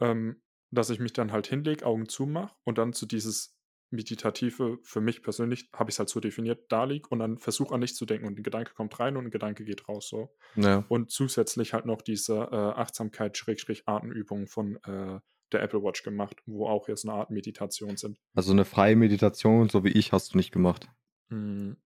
ähm, 0.00 0.42
dass 0.72 0.90
ich 0.90 0.98
mich 0.98 1.12
dann 1.12 1.32
halt 1.32 1.46
hinlege, 1.46 1.86
Augen 1.86 2.08
zumache 2.08 2.54
und 2.64 2.78
dann 2.78 2.92
zu 2.92 3.06
dieses 3.06 3.56
Meditative, 3.90 4.78
für 4.82 5.00
mich 5.00 5.22
persönlich, 5.22 5.68
habe 5.74 5.90
ich 5.90 5.96
es 5.96 5.98
halt 5.98 6.08
so 6.08 6.18
definiert, 6.18 6.64
da 6.72 6.84
liege 6.84 7.08
und 7.10 7.18
dann 7.18 7.36
versuche 7.38 7.74
an 7.74 7.80
nichts 7.80 7.98
zu 7.98 8.06
denken 8.06 8.26
und 8.26 8.38
ein 8.38 8.42
Gedanke 8.42 8.72
kommt 8.72 8.98
rein 8.98 9.16
und 9.16 9.26
ein 9.26 9.30
Gedanke 9.30 9.64
geht 9.64 9.86
raus 9.86 10.08
so. 10.08 10.34
Ja. 10.56 10.84
Und 10.88 11.10
zusätzlich 11.10 11.74
halt 11.74 11.84
noch 11.84 12.00
diese 12.00 12.36
äh, 12.36 12.56
Achtsamkeit-Atemübungen 12.56 14.46
von 14.46 14.76
äh, 14.84 15.20
der 15.52 15.62
Apple 15.62 15.82
Watch 15.82 16.02
gemacht, 16.02 16.42
wo 16.46 16.66
auch 16.66 16.88
jetzt 16.88 17.04
eine 17.04 17.12
Art 17.12 17.30
Meditation 17.30 17.98
sind. 17.98 18.18
Also 18.34 18.52
eine 18.52 18.64
freie 18.64 18.96
Meditation, 18.96 19.68
so 19.68 19.84
wie 19.84 19.90
ich, 19.90 20.12
hast 20.12 20.32
du 20.32 20.38
nicht 20.38 20.52
gemacht. 20.52 20.88
Hm, 21.28 21.76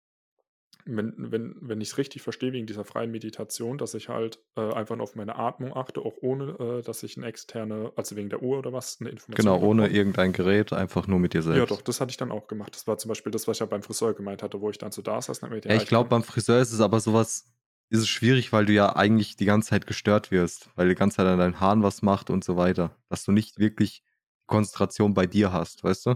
wenn, 0.87 1.15
wenn, 1.19 1.57
wenn 1.61 1.81
ich 1.81 1.89
es 1.89 1.99
richtig 1.99 2.23
verstehe, 2.23 2.53
wegen 2.53 2.67
dieser 2.67 2.85
freien 2.85 3.11
Meditation, 3.11 3.77
dass 3.77 3.95
ich 3.95 4.09
halt 4.09 4.39
äh, 4.57 4.73
einfach 4.73 4.97
nur 4.97 5.05
auf 5.05 5.17
meine 5.17 5.37
Atmung 5.37 5.77
achte, 5.77 6.01
auch 6.01 6.15
ohne, 6.23 6.79
äh, 6.79 6.83
dass 6.83 7.03
ich 7.03 7.17
eine 7.17 7.27
externe, 7.27 7.93
also 7.97 8.17
wegen 8.17 8.31
der 8.31 8.43
Uhr 8.43 8.59
oder 8.59 8.73
was, 8.73 8.99
eine 9.01 9.11
Information 9.11 9.55
Genau, 9.57 9.67
ohne 9.67 9.83
bekomme. 9.83 9.99
irgendein 9.99 10.33
Gerät, 10.33 10.73
einfach 10.73 11.07
nur 11.07 11.19
mit 11.19 11.35
dir 11.35 11.43
selbst. 11.43 11.59
Ja, 11.59 11.67
doch, 11.67 11.83
das 11.83 12.01
hatte 12.01 12.11
ich 12.11 12.17
dann 12.17 12.31
auch 12.31 12.47
gemacht. 12.47 12.75
Das 12.75 12.87
war 12.87 12.97
zum 12.99 13.09
Beispiel 13.09 13.33
das, 13.33 13.49
was 13.49 13.57
ich 13.57 13.61
ja 13.61 13.67
beim 13.67 13.83
Friseur 13.83 14.15
gemeint 14.15 14.43
hatte, 14.43 14.61
wo 14.61 14.71
ich 14.71 14.79
dann 14.79 14.93
so 14.93 15.03
da 15.03 15.21
saß. 15.21 15.43
Mit 15.43 15.65
ja, 15.65 15.75
ich 15.75 15.87
glaube, 15.87 16.09
beim 16.09 16.23
Friseur 16.23 16.61
ist 16.61 16.73
es 16.73 16.81
aber 16.81 17.01
sowas, 17.01 17.53
ist 17.91 18.01
es 18.01 18.09
schwierig, 18.09 18.53
weil 18.53 18.67
du 18.67 18.73
ja 18.73 18.95
eigentlich 18.97 19.37
die 19.37 19.45
ganze 19.45 19.71
Zeit 19.71 19.87
gestört 19.87 20.31
wirst, 20.31 20.71
weil 20.77 20.89
die 20.89 20.95
ganze 20.95 21.17
Zeit 21.17 21.27
an 21.27 21.39
deinen 21.39 21.61
Haaren 21.61 21.83
was 21.83 22.03
macht 22.03 22.31
und 22.31 22.45
so 22.45 22.57
weiter. 22.57 22.97
Dass 23.09 23.25
du 23.25 23.33
nicht 23.33 23.59
wirklich 23.59 24.03
Konzentration 24.47 25.15
bei 25.15 25.27
dir 25.27 25.53
hast, 25.53 25.85
weißt 25.85 26.07
du? 26.07 26.15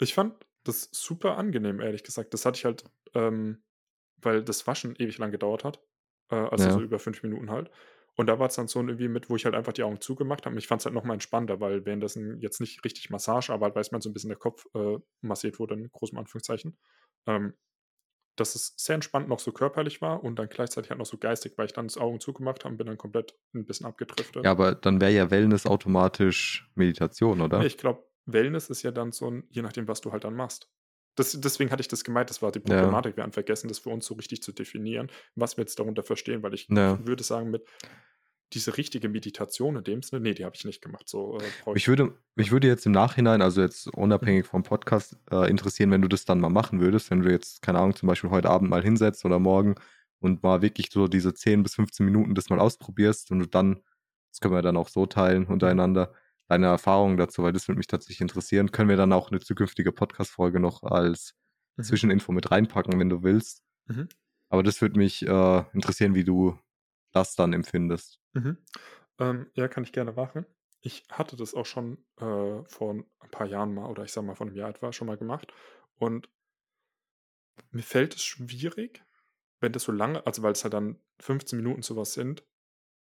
Ich 0.00 0.14
fand 0.14 0.34
das 0.64 0.88
super 0.92 1.36
angenehm, 1.38 1.80
ehrlich 1.80 2.02
gesagt. 2.02 2.34
Das 2.34 2.44
hatte 2.44 2.58
ich 2.58 2.64
halt, 2.64 2.84
ähm, 3.14 3.62
weil 4.26 4.42
das 4.42 4.66
Waschen 4.66 4.94
ewig 4.98 5.16
lang 5.16 5.30
gedauert 5.30 5.64
hat. 5.64 5.80
Äh, 6.30 6.36
also 6.36 6.64
ja. 6.64 6.72
so 6.72 6.80
über 6.80 6.98
fünf 6.98 7.22
Minuten 7.22 7.50
halt. 7.50 7.70
Und 8.16 8.26
da 8.26 8.38
war 8.38 8.48
es 8.48 8.54
dann 8.56 8.66
so 8.66 8.80
irgendwie 8.80 9.08
mit, 9.08 9.30
wo 9.30 9.36
ich 9.36 9.44
halt 9.44 9.54
einfach 9.54 9.72
die 9.72 9.82
Augen 9.82 10.00
zugemacht 10.00 10.44
habe. 10.44 10.54
Und 10.54 10.58
ich 10.58 10.66
fand 10.66 10.80
es 10.80 10.86
halt 10.86 10.94
nochmal 10.94 11.14
entspannter, 11.14 11.60
weil 11.60 11.84
währenddessen 11.84 12.40
jetzt 12.40 12.60
nicht 12.60 12.84
richtig 12.84 13.10
Massage, 13.10 13.52
aber 13.52 13.66
halt 13.66 13.76
weiß 13.76 13.92
man 13.92 14.00
so 14.00 14.10
ein 14.10 14.14
bisschen 14.14 14.30
der 14.30 14.38
Kopf 14.38 14.66
äh, 14.74 14.98
massiert 15.20 15.58
wurde, 15.58 15.74
in 15.74 15.90
großem 15.90 16.18
Anführungszeichen. 16.18 16.76
Ähm, 17.26 17.54
dass 18.36 18.54
es 18.54 18.74
sehr 18.76 18.94
entspannt 18.96 19.28
noch 19.28 19.38
so 19.38 19.50
körperlich 19.50 20.02
war 20.02 20.22
und 20.22 20.38
dann 20.38 20.48
gleichzeitig 20.48 20.90
halt 20.90 20.98
noch 20.98 21.06
so 21.06 21.16
geistig, 21.16 21.54
weil 21.56 21.66
ich 21.66 21.72
dann 21.72 21.86
das 21.86 21.96
Augen 21.96 22.20
zugemacht 22.20 22.64
habe 22.64 22.72
und 22.72 22.78
bin 22.78 22.86
dann 22.86 22.98
komplett 22.98 23.34
ein 23.54 23.64
bisschen 23.64 23.86
abgedriftet. 23.86 24.44
Ja, 24.44 24.50
aber 24.50 24.74
dann 24.74 25.00
wäre 25.00 25.12
ja 25.12 25.30
Wellness 25.30 25.66
automatisch 25.66 26.70
Meditation, 26.74 27.40
oder? 27.40 27.64
Ich 27.64 27.78
glaube, 27.78 28.04
Wellness 28.26 28.68
ist 28.68 28.82
ja 28.82 28.90
dann 28.90 29.12
so 29.12 29.30
ein, 29.30 29.44
je 29.50 29.62
nachdem, 29.62 29.88
was 29.88 30.00
du 30.00 30.12
halt 30.12 30.24
dann 30.24 30.34
machst. 30.34 30.70
Das, 31.16 31.32
deswegen 31.40 31.70
hatte 31.70 31.80
ich 31.80 31.88
das 31.88 32.04
gemeint, 32.04 32.30
das 32.30 32.42
war 32.42 32.52
die 32.52 32.60
Problematik. 32.60 33.12
Ja. 33.12 33.16
Wir 33.16 33.24
haben 33.24 33.32
vergessen, 33.32 33.68
das 33.68 33.78
für 33.78 33.90
uns 33.90 34.06
so 34.06 34.14
richtig 34.14 34.42
zu 34.42 34.52
definieren, 34.52 35.10
was 35.34 35.56
wir 35.56 35.62
jetzt 35.62 35.78
darunter 35.78 36.02
verstehen, 36.02 36.42
weil 36.42 36.54
ich 36.54 36.68
ja. 36.68 37.04
würde 37.04 37.24
sagen, 37.24 37.50
mit 37.50 37.64
diese 38.52 38.76
richtige 38.76 39.08
Meditation 39.08 39.76
in 39.76 39.84
dem 39.84 40.02
Sinne, 40.02 40.22
nee, 40.22 40.34
die 40.34 40.44
habe 40.44 40.54
ich 40.54 40.64
nicht 40.64 40.80
gemacht. 40.80 41.08
So, 41.08 41.38
äh, 41.38 41.72
mich, 41.72 41.88
würde, 41.88 42.14
mich 42.36 42.52
würde 42.52 42.68
jetzt 42.68 42.86
im 42.86 42.92
Nachhinein, 42.92 43.42
also 43.42 43.60
jetzt 43.60 43.88
unabhängig 43.88 44.44
mhm. 44.44 44.48
vom 44.48 44.62
Podcast, 44.62 45.16
äh, 45.30 45.50
interessieren, 45.50 45.90
wenn 45.90 46.02
du 46.02 46.08
das 46.08 46.24
dann 46.24 46.40
mal 46.40 46.50
machen 46.50 46.80
würdest, 46.80 47.10
wenn 47.10 47.20
du 47.20 47.30
jetzt, 47.30 47.62
keine 47.62 47.78
Ahnung, 47.78 47.96
zum 47.96 48.06
Beispiel 48.06 48.30
heute 48.30 48.50
Abend 48.50 48.70
mal 48.70 48.82
hinsetzt 48.82 49.24
oder 49.24 49.38
morgen 49.38 49.74
und 50.20 50.42
mal 50.42 50.62
wirklich 50.62 50.90
so 50.92 51.08
diese 51.08 51.34
10 51.34 51.62
bis 51.62 51.74
15 51.74 52.06
Minuten 52.06 52.34
das 52.34 52.48
mal 52.48 52.60
ausprobierst 52.60 53.30
und 53.32 53.40
du 53.40 53.46
dann, 53.46 53.80
das 54.30 54.40
können 54.40 54.54
wir 54.54 54.62
dann 54.62 54.76
auch 54.76 54.88
so 54.88 55.06
teilen 55.06 55.46
untereinander, 55.46 56.12
deine 56.48 56.66
Erfahrungen 56.66 57.16
dazu, 57.16 57.42
weil 57.42 57.52
das 57.52 57.68
würde 57.68 57.78
mich 57.78 57.86
tatsächlich 57.86 58.20
interessieren. 58.20 58.70
Können 58.70 58.88
wir 58.88 58.96
dann 58.96 59.12
auch 59.12 59.30
eine 59.30 59.40
zukünftige 59.40 59.92
Podcast-Folge 59.92 60.60
noch 60.60 60.82
als 60.82 61.34
mhm. 61.76 61.82
Zwischeninfo 61.82 62.32
mit 62.32 62.50
reinpacken, 62.50 62.98
wenn 62.98 63.08
du 63.08 63.22
willst. 63.22 63.62
Mhm. 63.86 64.08
Aber 64.48 64.62
das 64.62 64.80
würde 64.80 64.98
mich 64.98 65.26
äh, 65.26 65.64
interessieren, 65.72 66.14
wie 66.14 66.24
du 66.24 66.58
das 67.12 67.34
dann 67.34 67.52
empfindest. 67.52 68.20
Mhm. 68.34 68.58
Ähm, 69.18 69.46
ja, 69.54 69.68
kann 69.68 69.84
ich 69.84 69.92
gerne 69.92 70.12
machen. 70.12 70.46
Ich 70.80 71.04
hatte 71.10 71.36
das 71.36 71.54
auch 71.54 71.66
schon 71.66 71.98
äh, 72.20 72.62
vor 72.64 72.94
ein 72.94 73.30
paar 73.30 73.46
Jahren 73.46 73.74
mal, 73.74 73.90
oder 73.90 74.04
ich 74.04 74.12
sag 74.12 74.24
mal 74.24 74.36
von 74.36 74.48
einem 74.48 74.56
Jahr 74.56 74.70
etwa, 74.70 74.92
schon 74.92 75.08
mal 75.08 75.16
gemacht. 75.16 75.52
Und 75.98 76.28
mir 77.70 77.82
fällt 77.82 78.14
es 78.14 78.22
schwierig, 78.22 79.02
wenn 79.60 79.72
das 79.72 79.84
so 79.84 79.92
lange, 79.92 80.24
also 80.26 80.42
weil 80.42 80.52
es 80.52 80.62
halt 80.62 80.74
dann 80.74 81.00
15 81.20 81.58
Minuten 81.58 81.82
sowas 81.82 82.12
sind, 82.12 82.44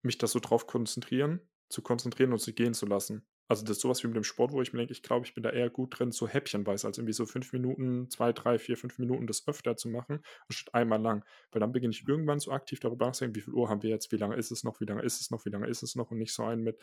mich 0.02 0.18
das 0.18 0.32
so 0.32 0.38
drauf 0.38 0.66
konzentrieren, 0.66 1.40
zu 1.68 1.82
konzentrieren 1.82 2.32
und 2.32 2.38
zu 2.38 2.52
gehen 2.52 2.74
zu 2.74 2.86
lassen. 2.86 3.26
Also 3.52 3.66
das 3.66 3.76
ist 3.76 3.82
sowas 3.82 4.02
wie 4.02 4.06
mit 4.06 4.16
dem 4.16 4.24
Sport, 4.24 4.52
wo 4.52 4.62
ich 4.62 4.72
mir 4.72 4.78
denke, 4.78 4.94
ich 4.94 5.02
glaube, 5.02 5.26
ich 5.26 5.34
bin 5.34 5.42
da 5.42 5.50
eher 5.50 5.68
gut 5.68 5.98
drin, 5.98 6.10
so 6.10 6.26
häppchenweise, 6.26 6.86
als 6.86 6.96
irgendwie 6.96 7.12
so 7.12 7.26
fünf 7.26 7.52
Minuten, 7.52 8.08
zwei, 8.08 8.32
drei, 8.32 8.58
vier, 8.58 8.78
fünf 8.78 8.98
Minuten 8.98 9.26
das 9.26 9.46
öfter 9.46 9.76
zu 9.76 9.90
machen, 9.90 10.20
anstatt 10.48 10.72
einmal 10.72 10.98
lang. 10.98 11.22
Weil 11.50 11.60
dann 11.60 11.70
beginne 11.70 11.92
ich 11.92 12.08
irgendwann 12.08 12.40
so 12.40 12.50
aktiv 12.50 12.80
darüber 12.80 13.04
nachzudenken, 13.04 13.36
wie 13.36 13.42
viel 13.42 13.52
Uhr 13.52 13.68
haben 13.68 13.82
wir 13.82 13.90
jetzt, 13.90 14.10
wie 14.10 14.16
lange 14.16 14.36
ist 14.36 14.52
es 14.52 14.64
noch, 14.64 14.80
wie 14.80 14.86
lange 14.86 15.02
ist 15.02 15.20
es 15.20 15.30
noch, 15.30 15.44
wie 15.44 15.50
lange 15.50 15.66
ist 15.66 15.82
es 15.82 15.96
noch 15.96 16.10
und 16.10 16.16
nicht 16.16 16.32
so 16.32 16.44
ein 16.44 16.62
mit, 16.62 16.80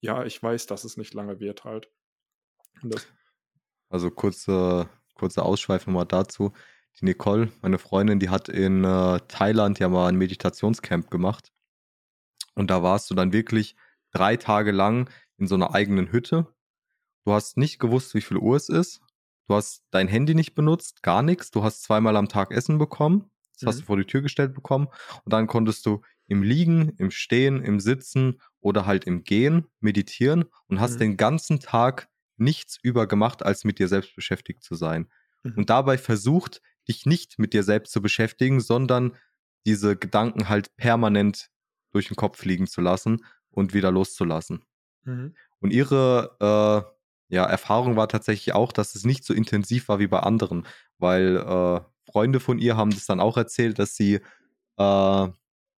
ja, 0.00 0.22
ich 0.26 0.42
weiß, 0.42 0.66
dass 0.66 0.84
es 0.84 0.98
nicht 0.98 1.14
lange 1.14 1.40
wird 1.40 1.64
halt. 1.64 1.90
also 3.88 4.10
kurze, 4.10 4.90
kurze 5.14 5.42
Ausschweifung 5.42 5.94
mal 5.94 6.04
dazu. 6.04 6.52
Die 7.00 7.06
Nicole, 7.06 7.50
meine 7.62 7.78
Freundin, 7.78 8.18
die 8.18 8.28
hat 8.28 8.50
in 8.50 8.84
äh, 8.84 9.18
Thailand 9.28 9.78
ja 9.78 9.88
mal 9.88 10.08
ein 10.08 10.16
Meditationscamp 10.16 11.10
gemacht. 11.10 11.54
Und 12.54 12.70
da 12.70 12.82
warst 12.82 13.10
du 13.10 13.14
dann 13.14 13.32
wirklich 13.32 13.76
drei 14.10 14.36
Tage 14.36 14.72
lang 14.72 15.08
in 15.42 15.48
so 15.48 15.56
einer 15.56 15.74
eigenen 15.74 16.12
Hütte. 16.12 16.46
Du 17.24 17.32
hast 17.32 17.56
nicht 17.56 17.80
gewusst, 17.80 18.14
wie 18.14 18.20
viel 18.20 18.36
Uhr 18.36 18.56
es 18.56 18.68
ist. 18.68 19.00
Du 19.48 19.54
hast 19.56 19.82
dein 19.90 20.06
Handy 20.06 20.36
nicht 20.36 20.54
benutzt, 20.54 21.02
gar 21.02 21.22
nichts. 21.22 21.50
Du 21.50 21.64
hast 21.64 21.82
zweimal 21.82 22.16
am 22.16 22.28
Tag 22.28 22.52
Essen 22.52 22.78
bekommen. 22.78 23.28
Das 23.54 23.62
mhm. 23.62 23.66
hast 23.66 23.80
du 23.80 23.84
vor 23.86 23.96
die 23.96 24.04
Tür 24.04 24.22
gestellt 24.22 24.54
bekommen. 24.54 24.86
Und 25.24 25.32
dann 25.32 25.48
konntest 25.48 25.84
du 25.84 26.00
im 26.28 26.44
Liegen, 26.44 26.90
im 26.96 27.10
Stehen, 27.10 27.60
im 27.60 27.80
Sitzen 27.80 28.40
oder 28.60 28.86
halt 28.86 29.04
im 29.04 29.24
Gehen 29.24 29.66
meditieren 29.80 30.44
und 30.68 30.78
hast 30.78 30.94
mhm. 30.94 31.00
den 31.00 31.16
ganzen 31.16 31.58
Tag 31.58 32.08
nichts 32.36 32.78
über 32.80 33.08
gemacht, 33.08 33.44
als 33.44 33.64
mit 33.64 33.80
dir 33.80 33.88
selbst 33.88 34.14
beschäftigt 34.14 34.62
zu 34.62 34.76
sein. 34.76 35.10
Mhm. 35.42 35.54
Und 35.56 35.70
dabei 35.70 35.98
versucht, 35.98 36.62
dich 36.86 37.04
nicht 37.04 37.40
mit 37.40 37.52
dir 37.52 37.64
selbst 37.64 37.92
zu 37.92 38.00
beschäftigen, 38.00 38.60
sondern 38.60 39.16
diese 39.66 39.96
Gedanken 39.96 40.48
halt 40.48 40.76
permanent 40.76 41.50
durch 41.90 42.06
den 42.06 42.16
Kopf 42.16 42.38
fliegen 42.38 42.68
zu 42.68 42.80
lassen 42.80 43.24
und 43.50 43.74
wieder 43.74 43.90
loszulassen. 43.90 44.64
Mhm. 45.04 45.34
Und 45.60 45.72
ihre 45.72 46.36
äh, 46.40 47.34
ja, 47.34 47.44
Erfahrung 47.44 47.96
war 47.96 48.08
tatsächlich 48.08 48.54
auch, 48.54 48.72
dass 48.72 48.94
es 48.94 49.04
nicht 49.04 49.24
so 49.24 49.32
intensiv 49.32 49.88
war 49.88 49.98
wie 49.98 50.06
bei 50.06 50.20
anderen, 50.20 50.66
weil 50.98 51.36
äh, 51.36 51.80
Freunde 52.10 52.40
von 52.40 52.58
ihr 52.58 52.76
haben 52.76 52.90
das 52.90 53.06
dann 53.06 53.20
auch 53.20 53.36
erzählt, 53.36 53.78
dass 53.78 53.96
sie 53.96 54.20
äh, 54.76 55.28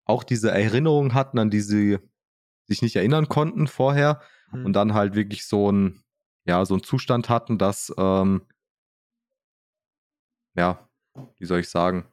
auch 0.07 0.25
diese 0.25 0.51
Erinnerungen 0.51 1.15
hatten, 1.15 1.39
an 1.39 1.51
die 1.51 1.61
sie 1.61 1.99
sich 2.67 2.83
nicht 2.83 2.97
erinnern 2.97 3.29
konnten 3.29 3.67
vorher 3.67 4.21
mhm. 4.51 4.67
und 4.67 4.73
dann 4.73 4.95
halt 4.95 5.15
wirklich 5.15 5.47
so 5.47 5.71
ein 5.71 6.03
ja 6.47 6.65
so 6.65 6.75
einen 6.75 6.83
Zustand 6.83 7.29
hatten, 7.29 7.59
dass 7.59 7.93
ähm, 7.97 8.43
ja 10.55 10.89
wie 11.39 11.45
soll 11.47 11.61
ich 11.61 11.69
sagen, 11.69 12.07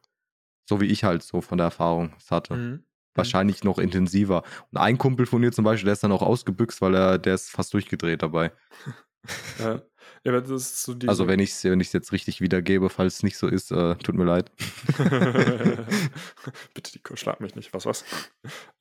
so 0.66 0.80
wie 0.80 0.86
ich 0.86 1.04
halt 1.04 1.24
so 1.24 1.42
von 1.42 1.58
der 1.58 1.66
Erfahrung 1.66 2.14
es 2.18 2.32
hatte. 2.32 2.56
Mhm. 2.56 2.86
Mhm. 3.14 3.18
wahrscheinlich 3.18 3.64
noch 3.64 3.78
intensiver. 3.78 4.44
Und 4.72 4.78
ein 4.78 4.98
Kumpel 4.98 5.26
von 5.26 5.42
mir 5.42 5.52
zum 5.52 5.66
Beispiel, 5.66 5.86
der 5.86 5.94
ist 5.94 6.04
dann 6.04 6.12
auch 6.12 6.22
ausgebüxt, 6.22 6.82
weil 6.82 6.96
er, 6.96 7.18
der 7.18 7.36
ist 7.36 7.50
fast 7.50 7.74
durchgedreht 7.74 8.22
dabei. 8.22 8.52
ja. 9.60 9.82
Ja, 10.24 10.46
so. 10.46 10.96
Also 11.08 11.28
wenn 11.28 11.40
ich 11.40 11.52
es 11.52 11.64
wenn 11.64 11.80
jetzt 11.80 12.12
richtig 12.12 12.42
wiedergebe, 12.42 12.90
falls 12.90 13.18
es 13.18 13.24
nicht 13.24 13.38
so 13.38 13.48
ist, 13.48 13.72
äh, 13.72 13.96
tut 13.96 14.16
mir 14.16 14.26
leid. 14.26 14.52
Bitte, 16.74 16.92
die 16.92 17.02
schlag 17.16 17.40
mich 17.40 17.56
nicht, 17.56 17.74
was, 17.74 17.86
was? 17.86 18.06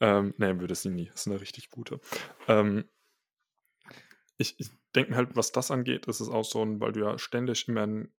ähm, 0.01 0.35
nein, 0.37 0.61
würde 0.61 0.75
sie 0.75 0.91
nie. 0.91 1.07
Das 1.07 1.23
ist 1.23 1.29
eine 1.29 1.41
richtig 1.41 1.71
gute. 1.71 2.01
Ähm, 2.47 2.85
ich, 4.37 4.59
ich 4.59 4.71
denke 4.95 5.17
halt, 5.17 5.35
was 5.35 5.53
das 5.53 5.71
angeht, 5.71 6.07
ist 6.07 6.21
es 6.21 6.29
auch 6.29 6.45
so 6.45 6.63
weil 6.81 6.93
du 6.93 7.01
ja 7.01 7.19
ständig 7.19 7.69
immer 7.69 7.83
einen, 7.85 8.13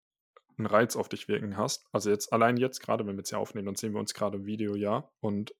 einen 0.57 0.67
Reiz 0.67 0.95
auf 0.95 1.09
dich 1.09 1.27
wirken 1.27 1.57
hast. 1.57 1.87
Also 1.91 2.09
jetzt, 2.09 2.33
allein 2.33 2.57
jetzt 2.57 2.79
gerade, 2.79 3.05
wenn 3.05 3.15
wir 3.15 3.19
jetzt 3.19 3.29
hier 3.29 3.39
aufnehmen, 3.39 3.67
dann 3.67 3.75
sehen 3.75 3.93
wir 3.93 3.99
uns 3.99 4.13
gerade 4.13 4.37
im 4.37 4.45
Video, 4.45 4.75
ja. 4.75 5.11
Und 5.19 5.53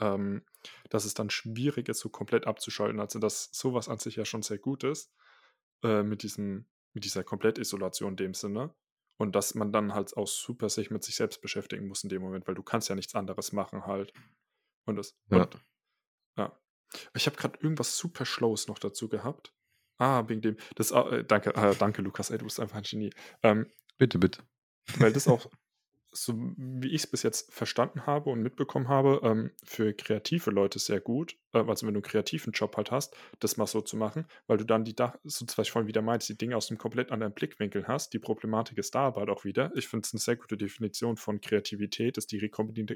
ähm, 0.00 0.44
dass 0.90 1.04
es 1.04 1.14
dann 1.14 1.30
schwierig 1.30 1.88
ist, 1.88 2.00
so 2.00 2.08
komplett 2.08 2.46
abzuschalten. 2.46 3.00
Also 3.00 3.18
dass 3.18 3.50
sowas 3.52 3.88
an 3.88 3.98
sich 3.98 4.16
ja 4.16 4.24
schon 4.24 4.42
sehr 4.42 4.58
gut 4.58 4.84
ist, 4.84 5.12
äh, 5.82 6.02
mit, 6.02 6.22
diesem, 6.22 6.66
mit 6.92 7.04
dieser 7.04 7.24
Komplettisolation 7.24 8.12
in 8.12 8.16
dem 8.16 8.34
Sinne. 8.34 8.74
Und 9.18 9.34
dass 9.34 9.54
man 9.54 9.72
dann 9.72 9.94
halt 9.94 10.14
auch 10.16 10.28
super 10.28 10.68
sich 10.68 10.90
mit 10.90 11.02
sich 11.02 11.16
selbst 11.16 11.40
beschäftigen 11.40 11.88
muss 11.88 12.04
in 12.04 12.10
dem 12.10 12.20
Moment, 12.20 12.46
weil 12.46 12.54
du 12.54 12.62
kannst 12.62 12.88
ja 12.90 12.94
nichts 12.94 13.14
anderes 13.14 13.52
machen 13.52 13.86
halt. 13.86 14.12
Und 14.84 14.96
das. 14.96 15.16
Ja. 15.30 15.44
Und, 15.44 15.58
ja. 16.36 16.60
Ich 17.14 17.26
habe 17.26 17.36
gerade 17.36 17.58
irgendwas 17.60 17.96
super 17.96 18.26
Schlaues 18.26 18.68
noch 18.68 18.78
dazu 18.78 19.08
gehabt. 19.08 19.54
Ah, 19.98 20.28
wegen 20.28 20.42
dem. 20.42 20.56
Das, 20.74 20.90
äh, 20.90 21.24
danke, 21.24 21.54
äh, 21.54 21.74
danke, 21.74 22.02
Lukas, 22.02 22.30
ey, 22.30 22.36
du 22.36 22.44
bist 22.44 22.60
einfach 22.60 22.76
ein 22.76 22.82
Genie. 22.82 23.10
Ähm, 23.42 23.72
Bitte, 23.98 24.18
bitte. 24.18 24.42
weil 24.98 25.12
das 25.12 25.26
auch, 25.26 25.50
so 26.16 26.34
wie 26.56 26.88
ich 26.88 27.02
es 27.02 27.06
bis 27.06 27.22
jetzt 27.22 27.52
verstanden 27.52 28.06
habe 28.06 28.30
und 28.30 28.42
mitbekommen 28.42 28.88
habe, 28.88 29.20
ähm, 29.22 29.50
für 29.64 29.92
kreative 29.92 30.50
Leute 30.50 30.78
sehr 30.78 31.00
gut. 31.00 31.36
Äh, 31.52 31.58
also 31.58 31.86
wenn 31.86 31.94
du 31.94 31.98
einen 31.98 32.02
kreativen 32.02 32.52
Job 32.52 32.76
halt 32.76 32.90
hast, 32.90 33.16
das 33.40 33.56
mal 33.56 33.66
so 33.66 33.80
zu 33.80 33.96
machen, 33.96 34.26
weil 34.46 34.56
du 34.56 34.64
dann 34.64 34.84
die, 34.84 34.96
Dach, 34.96 35.16
so 35.24 35.44
was 35.46 35.66
ich 35.66 35.72
vorhin 35.72 35.88
wieder 35.88 36.02
meinte, 36.02 36.26
die 36.26 36.38
Dinge 36.38 36.56
aus 36.56 36.70
einem 36.70 36.78
komplett 36.78 37.12
anderen 37.12 37.34
Blickwinkel 37.34 37.86
hast. 37.86 38.12
Die 38.12 38.18
Problematik 38.18 38.78
ist 38.78 38.94
da 38.94 39.06
aber 39.06 39.20
halt 39.20 39.30
auch 39.30 39.44
wieder. 39.44 39.70
Ich 39.74 39.88
finde 39.88 40.06
es 40.06 40.14
eine 40.14 40.20
sehr 40.20 40.36
gute 40.36 40.56
Definition 40.56 41.16
von 41.16 41.40
Kreativität, 41.40 42.16
ist 42.16 42.32
die, 42.32 42.38
Rekombin 42.38 42.86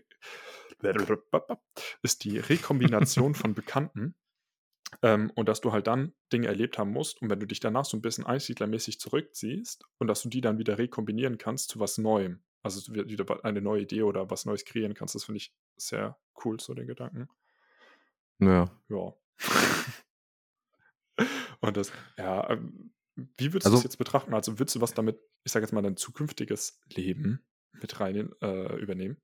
ist 2.03 2.25
die 2.25 2.39
Rekombination 2.39 3.35
von 3.35 3.55
Bekannten. 3.61 4.15
Ähm, 5.03 5.31
und 5.35 5.49
dass 5.49 5.61
du 5.61 5.73
halt 5.73 5.87
dann 5.87 6.15
Dinge 6.33 6.49
erlebt 6.49 6.79
haben 6.79 6.91
musst 6.91 7.23
und 7.23 7.31
wenn 7.31 7.39
du 7.39 7.47
dich 7.47 7.61
danach 7.61 7.85
so 7.85 7.97
ein 7.97 8.03
bisschen 8.03 8.27
einsiedlermäßig 8.27 8.99
zurückziehst 8.99 9.85
und 9.99 10.09
dass 10.09 10.23
du 10.23 10.29
die 10.29 10.41
dann 10.41 10.59
wieder 10.59 10.79
rekombinieren 10.79 11.39
kannst 11.39 11.71
zu 11.71 11.79
was 11.79 11.97
Neuem. 11.97 12.43
Also 12.63 12.93
wieder 12.95 13.45
eine 13.45 13.63
neue 13.63 13.83
Idee 13.83 14.03
oder 14.03 14.31
was 14.31 14.45
Neues 14.45 14.65
kreieren 14.65 14.95
kannst, 14.95 15.15
das 15.15 15.25
finde 15.25 15.39
ich 15.39 15.55
sehr 15.77 16.19
cool, 16.45 16.61
so 16.61 16.75
den 16.75 16.87
Gedanken. 16.87 17.29
Ja. 18.39 18.71
Ja. 18.89 19.15
und 21.61 21.77
das, 21.77 21.93
ja, 22.19 22.51
ähm, 22.51 22.93
wie 23.37 23.53
würdest 23.53 23.67
Also- 23.67 23.77
du 23.77 23.83
das 23.83 23.85
jetzt 23.85 23.97
betrachten? 23.99 24.35
Also 24.35 24.59
würdest 24.59 24.77
du 24.77 24.81
was 24.81 24.95
damit, 24.95 25.19
ich 25.45 25.53
sage 25.53 25.65
jetzt 25.65 25.73
mal, 25.73 25.83
dein 25.83 25.97
zukünftiges 25.97 26.81
Leben 26.95 27.41
mit 27.81 28.01
rein 28.01 28.31
äh, 28.43 28.77
übernehmen? 28.77 29.17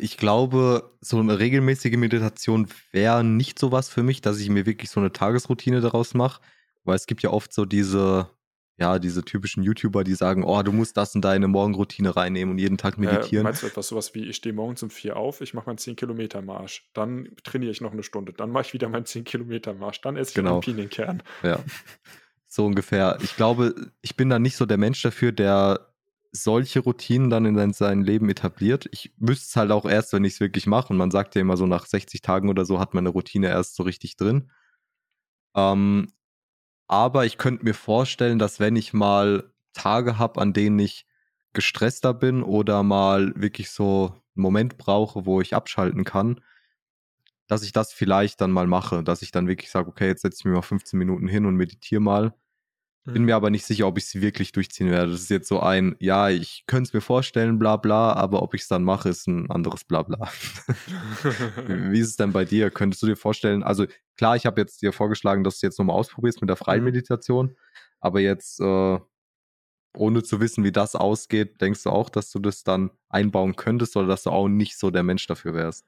Ich 0.00 0.18
glaube, 0.18 0.96
so 1.00 1.18
eine 1.18 1.38
regelmäßige 1.38 1.96
Meditation 1.96 2.68
wäre 2.90 3.24
nicht 3.24 3.58
so 3.58 3.72
was 3.72 3.88
für 3.88 4.02
mich, 4.02 4.20
dass 4.20 4.38
ich 4.38 4.50
mir 4.50 4.66
wirklich 4.66 4.90
so 4.90 5.00
eine 5.00 5.12
Tagesroutine 5.12 5.80
daraus 5.80 6.14
mache, 6.14 6.42
weil 6.84 6.96
es 6.96 7.06
gibt 7.06 7.22
ja 7.22 7.30
oft 7.30 7.52
so 7.54 7.64
diese, 7.64 8.28
ja, 8.82 8.98
diese 8.98 9.24
typischen 9.24 9.62
YouTuber, 9.62 10.02
die 10.02 10.14
sagen, 10.14 10.42
oh, 10.44 10.60
du 10.62 10.72
musst 10.72 10.96
das 10.96 11.14
in 11.14 11.20
deine 11.22 11.46
Morgenroutine 11.46 12.16
reinnehmen 12.16 12.52
und 12.52 12.58
jeden 12.58 12.78
Tag 12.78 12.98
Äh, 12.98 13.02
meditieren. 13.02 13.44
meinst 13.44 13.62
du 13.62 13.68
etwas 13.68 13.86
sowas 13.88 14.12
wie, 14.14 14.24
ich 14.28 14.36
stehe 14.36 14.52
morgens 14.52 14.82
um 14.82 14.90
vier 14.90 15.16
auf, 15.16 15.40
ich 15.40 15.54
mache 15.54 15.66
meinen 15.66 15.78
10-Kilometer-Marsch, 15.78 16.90
dann 16.92 17.28
trainiere 17.44 17.70
ich 17.70 17.80
noch 17.80 17.92
eine 17.92 18.02
Stunde, 18.02 18.32
dann 18.32 18.50
mache 18.50 18.64
ich 18.66 18.72
wieder 18.72 18.88
meinen 18.88 19.04
10-Kilometer-Marsch, 19.04 20.00
dann 20.00 20.16
esse 20.16 20.30
ich 20.30 20.34
Genau. 20.34 20.54
einen 20.54 20.60
Pinienkern. 20.62 21.22
Ja. 21.44 21.60
So 22.48 22.66
ungefähr. 22.66 23.18
Ich 23.22 23.36
glaube, 23.36 23.74
ich 24.02 24.16
bin 24.16 24.28
da 24.28 24.38
nicht 24.38 24.56
so 24.56 24.66
der 24.66 24.78
Mensch 24.78 25.00
dafür, 25.00 25.32
der 25.32 25.88
solche 26.32 26.80
Routinen 26.80 27.30
dann 27.30 27.46
in 27.46 27.54
sein, 27.56 27.72
sein 27.72 28.02
Leben 28.02 28.28
etabliert. 28.30 28.88
Ich 28.90 29.14
wüsste 29.18 29.46
es 29.48 29.56
halt 29.56 29.70
auch 29.70 29.86
erst, 29.86 30.12
wenn 30.12 30.24
ich 30.24 30.34
es 30.34 30.40
wirklich 30.40 30.66
mache. 30.66 30.88
Und 30.92 30.96
man 30.98 31.10
sagt 31.10 31.34
ja 31.34 31.40
immer 31.40 31.56
so, 31.56 31.66
nach 31.66 31.86
60 31.86 32.20
Tagen 32.20 32.48
oder 32.50 32.64
so 32.64 32.78
hat 32.80 32.94
man 32.94 33.02
eine 33.06 33.10
Routine 33.14 33.48
erst 33.48 33.74
so 33.76 33.82
richtig 33.84 34.16
drin. 34.16 34.50
Ähm, 35.54 36.08
aber 36.92 37.24
ich 37.24 37.38
könnte 37.38 37.64
mir 37.64 37.72
vorstellen, 37.72 38.38
dass 38.38 38.60
wenn 38.60 38.76
ich 38.76 38.92
mal 38.92 39.50
Tage 39.72 40.18
habe, 40.18 40.38
an 40.42 40.52
denen 40.52 40.78
ich 40.78 41.06
gestresster 41.54 42.12
bin 42.12 42.42
oder 42.42 42.82
mal 42.82 43.32
wirklich 43.34 43.70
so 43.70 44.08
einen 44.36 44.42
Moment 44.42 44.76
brauche, 44.76 45.24
wo 45.24 45.40
ich 45.40 45.54
abschalten 45.54 46.04
kann, 46.04 46.40
dass 47.46 47.62
ich 47.62 47.72
das 47.72 47.92
vielleicht 47.92 48.40
dann 48.40 48.50
mal 48.50 48.66
mache, 48.66 49.02
dass 49.04 49.22
ich 49.22 49.30
dann 49.30 49.48
wirklich 49.48 49.70
sage, 49.70 49.88
okay, 49.88 50.08
jetzt 50.08 50.22
setze 50.22 50.38
ich 50.40 50.44
mir 50.44 50.52
mal 50.52 50.62
15 50.62 50.98
Minuten 50.98 51.28
hin 51.28 51.46
und 51.46 51.56
meditiere 51.56 52.00
mal. 52.02 52.34
Bin 53.12 53.24
mir 53.24 53.36
aber 53.36 53.50
nicht 53.50 53.66
sicher, 53.66 53.86
ob 53.86 53.98
ich 53.98 54.04
es 54.04 54.20
wirklich 54.22 54.52
durchziehen 54.52 54.90
werde. 54.90 55.12
Das 55.12 55.20
ist 55.20 55.30
jetzt 55.30 55.48
so 55.48 55.60
ein, 55.60 55.96
ja, 56.00 56.30
ich 56.30 56.64
könnte 56.66 56.88
es 56.88 56.94
mir 56.94 57.02
vorstellen, 57.02 57.58
bla 57.58 57.76
bla, 57.76 58.14
aber 58.14 58.42
ob 58.42 58.54
ich 58.54 58.62
es 58.62 58.68
dann 58.68 58.84
mache, 58.84 59.10
ist 59.10 59.26
ein 59.28 59.50
anderes 59.50 59.84
bla 59.84 60.02
bla. 60.02 60.30
Wie 61.66 62.00
ist 62.00 62.08
es 62.08 62.16
denn 62.16 62.32
bei 62.32 62.44
dir? 62.46 62.70
Könntest 62.70 63.02
du 63.02 63.06
dir 63.06 63.16
vorstellen, 63.16 63.62
also 63.62 63.86
klar, 64.16 64.36
ich 64.36 64.46
habe 64.46 64.60
jetzt 64.60 64.80
dir 64.82 64.92
vorgeschlagen, 64.92 65.44
dass 65.44 65.60
du 65.60 65.66
jetzt 65.66 65.78
nochmal 65.78 65.96
ausprobierst 65.96 66.40
mit 66.40 66.48
der 66.48 66.56
freien 66.56 66.82
Mhm. 66.82 66.84
Meditation, 66.84 67.56
aber 68.00 68.20
jetzt, 68.20 68.60
äh, 68.60 68.98
ohne 69.96 70.22
zu 70.22 70.40
wissen, 70.40 70.64
wie 70.64 70.72
das 70.72 70.94
ausgeht, 70.96 71.60
denkst 71.60 71.82
du 71.84 71.90
auch, 71.90 72.10
dass 72.10 72.30
du 72.30 72.38
das 72.38 72.64
dann 72.64 72.90
einbauen 73.08 73.56
könntest 73.56 73.96
oder 73.96 74.06
dass 74.08 74.22
du 74.24 74.30
auch 74.30 74.48
nicht 74.48 74.78
so 74.78 74.90
der 74.90 75.02
Mensch 75.02 75.26
dafür 75.26 75.54
wärst? 75.54 75.86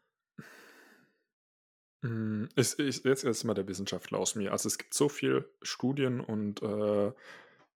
Ist, 2.55 2.75
ist, 2.75 3.05
jetzt 3.07 3.25
ist 3.25 3.45
mal 3.45 3.55
der 3.55 3.67
Wissenschaftler 3.67 4.19
aus 4.19 4.35
mir. 4.35 4.53
Also 4.53 4.67
es 4.67 4.77
gibt 4.77 4.93
so 4.93 5.09
viel 5.09 5.49
Studien 5.63 6.21
und 6.21 6.63
äh, 6.63 7.13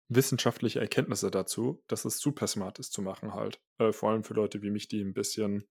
wissenschaftliche 0.09 0.79
Erkenntnisse 0.79 1.29
dazu, 1.29 1.83
dass 1.87 2.05
es 2.05 2.17
super 2.19 2.47
smart 2.47 2.79
ist 2.79 2.91
zu 2.91 3.03
machen 3.03 3.35
halt. 3.35 3.61
Äh, 3.77 3.91
vor 3.91 4.09
allem 4.09 4.23
für 4.23 4.33
Leute 4.33 4.63
wie 4.63 4.71
mich, 4.71 4.87
die 4.87 5.01
ein 5.01 5.13
bisschen, 5.13 5.67